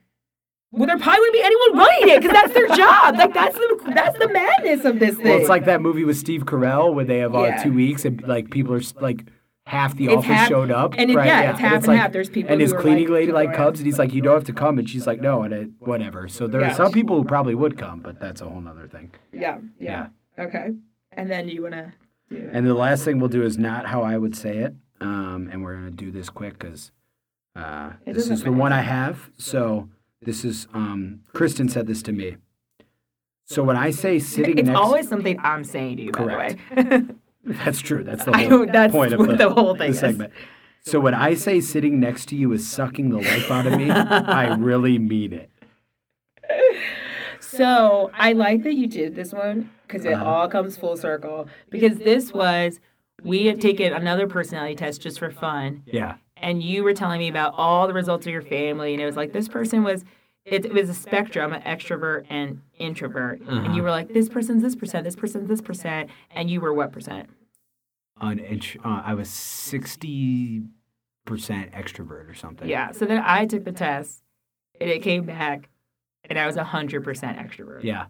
[0.72, 3.16] Well, there probably wouldn't be anyone running it because that's their job.
[3.16, 5.26] Like that's the that's the madness of this thing.
[5.26, 7.63] Well, it's like that movie with Steve Carell where they have uh, Yeah.
[7.63, 9.24] two weeks and like people are like
[9.68, 10.95] half the It's office half- showed up.
[10.97, 12.11] and it- right, yeah, it's half and like, half.
[12.11, 14.43] There's people and his cleaning like, lady like comes and he's like, "You don't have
[14.45, 16.28] to come," and she's like, "No," and it, whatever.
[16.28, 16.72] So there Yeah.
[16.72, 19.11] are some people who probably would come, but that's a whole other thing.
[19.32, 20.07] yeah, yeah,
[20.38, 20.71] Okay.
[21.13, 21.93] And then you wanna.
[22.29, 22.49] Do.
[22.51, 25.63] And the last thing we'll do is not how I would say it, um, and
[25.63, 26.91] we're gonna do this quick because
[27.55, 28.51] uh, this is the matter.
[28.51, 29.29] one I have.
[29.38, 29.89] So
[30.21, 32.38] this is um, Kristen said this to me.
[33.45, 36.57] So when I say sitting next It's next, always something I'm saying to you, Correct.
[36.75, 37.05] by the way.
[37.63, 38.03] that's true.
[38.03, 39.99] That's the whole don't- that's point of the, the whole thing the is.
[39.99, 40.33] segment.
[40.81, 43.89] So when I say sitting next to you is sucking the life out of me,
[43.91, 45.49] I really mean it.
[47.39, 50.25] So I like that you did this one because it Uh-huh.
[50.25, 51.47] all comes full circle.
[51.69, 52.79] Because this was
[53.23, 56.15] we had taken another personality test just for fun, Yeah.
[56.38, 59.15] and you were telling me about all the results of your family, and it was
[59.17, 60.03] like this person was.
[60.45, 63.73] It, it was a spectrum, an extrovert and introvert, and Uh-huh.
[63.75, 66.91] you were like, this person's this percent, this person's this percent, and you were what
[66.91, 67.31] percent?
[68.17, 70.61] On int- uh, I was sixty
[71.25, 72.69] percent extrovert or something.
[72.69, 72.91] Yeah.
[72.91, 74.21] So then I took the test,
[74.79, 75.69] and it came back,
[76.29, 77.83] and I was 100% extrovert.
[77.83, 78.05] Yeah.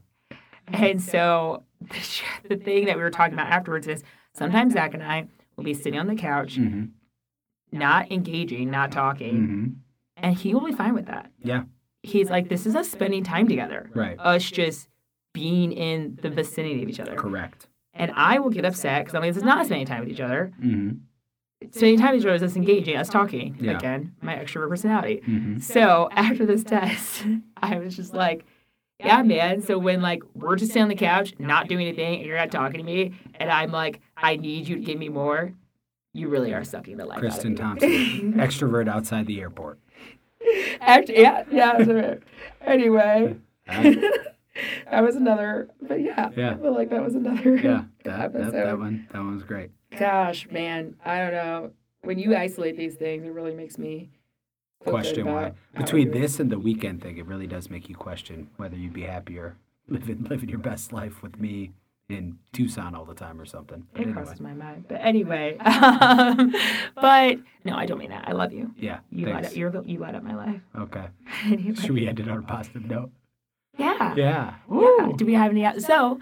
[0.68, 4.04] And so the, the thing that we were talking about afterwards is
[4.34, 6.86] sometimes Zach and I will be sitting on the couch, Mm-hmm.
[7.72, 9.68] not engaging, not talking, Mm-hmm.
[10.18, 11.32] and he will be fine with that.
[11.44, 11.64] Yeah.
[12.04, 14.18] He's like, this is us spending time together, Right.
[14.20, 14.88] us just
[15.34, 17.16] being in the vicinity of each other.
[17.16, 17.68] Correct.
[17.94, 20.20] And I will get upset because I'm like, this is not spending time with each
[20.20, 20.52] other.
[20.64, 20.98] Mm-hmm.
[21.72, 23.58] Spending time with each other is us engaging, us talking.
[23.60, 23.78] Yeah.
[23.78, 25.22] Again, my extrovert personality.
[25.28, 25.60] Mm-hmm.
[25.60, 27.26] So after this test,
[27.58, 28.46] I was just like,
[29.00, 29.62] yeah, man.
[29.62, 32.52] So when like we're just sitting on the couch, not doing anything, and you're not
[32.52, 35.54] talking to me, and I'm like, I need you to give me more,
[36.14, 37.98] you really are sucking the life Kristen out of me.
[37.98, 39.80] Kristen Thompson, extrovert outside the airport.
[40.80, 41.78] Actually, yeah, yeah.
[41.78, 42.24] That's right.
[42.62, 43.36] Anyway,
[43.68, 45.70] that was another.
[45.82, 46.52] But yeah, Yeah.
[46.52, 47.56] I feel like that was another.
[47.58, 49.72] Yeah, that, that, that one that one was great.
[49.98, 51.72] Gosh, man, I don't know.
[52.04, 54.10] When you isolate these things, it really makes me
[54.86, 58.76] Question why between this and the weekend thing, it really does make you question whether
[58.76, 59.56] you'd be happier
[59.88, 61.72] living living your best life with me
[62.08, 63.88] in Tucson all the time or something.
[63.94, 64.86] But It anyway, crosses my mind.
[64.88, 66.54] But anyway, um,
[66.96, 68.26] but no, I don't mean that.
[68.28, 68.72] I love you.
[68.78, 69.56] yeah, You light up.
[69.56, 70.62] You're, the- you light up my life.
[70.78, 71.06] Okay,
[71.46, 73.10] Anyway, should we end it on a positive note?
[73.78, 74.14] yeah.
[74.16, 74.54] Yeah.
[74.72, 75.12] Yeah.
[75.18, 75.80] Do we have any?
[75.80, 76.20] So,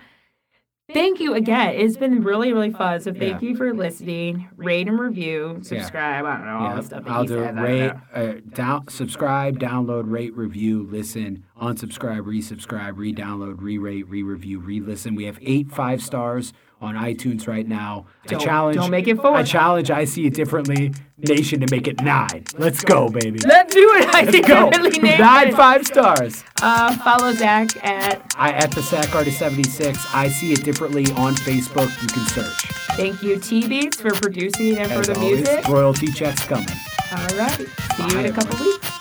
[0.94, 1.74] thank you again.
[1.76, 3.00] It's been really, really fun.
[3.02, 3.50] So, thank Yeah.
[3.50, 4.48] you for listening.
[4.56, 5.60] Rate and review.
[5.62, 6.26] Subscribe.
[6.26, 7.44] I don't know all Yeah, the stuff that I'll do.
[7.44, 15.16] I Rate, uh, down, subscribe, download, rate, review, listen, unsubscribe, resubscribe, re-download, re-rate, re-review, re-listen.
[15.16, 16.54] We have eight five stars
[16.84, 18.06] on iTunes right now.
[18.28, 18.78] Don't- I challenge.
[18.78, 19.34] don't make it four.
[19.36, 19.90] I challenge.
[19.90, 20.94] I see it differently.
[21.18, 22.44] Nation to make it nine.
[22.58, 23.40] Let's go, baby.
[23.40, 24.14] Let's do it.
[24.14, 24.70] I Let's go.
[24.70, 25.56] Nine it.
[25.56, 26.44] five stars.
[26.62, 29.98] Uh, follow Zach at I at the Sack Artist 76.
[30.14, 31.90] I see it differently on Facebook.
[32.02, 32.72] You can search.
[32.98, 35.68] Thank you T Beats for producing and for the always, music.
[35.68, 36.68] royalty checks coming.
[37.12, 37.68] All right.
[37.96, 38.66] See you in a couple everyone.
[38.74, 38.93] weeks.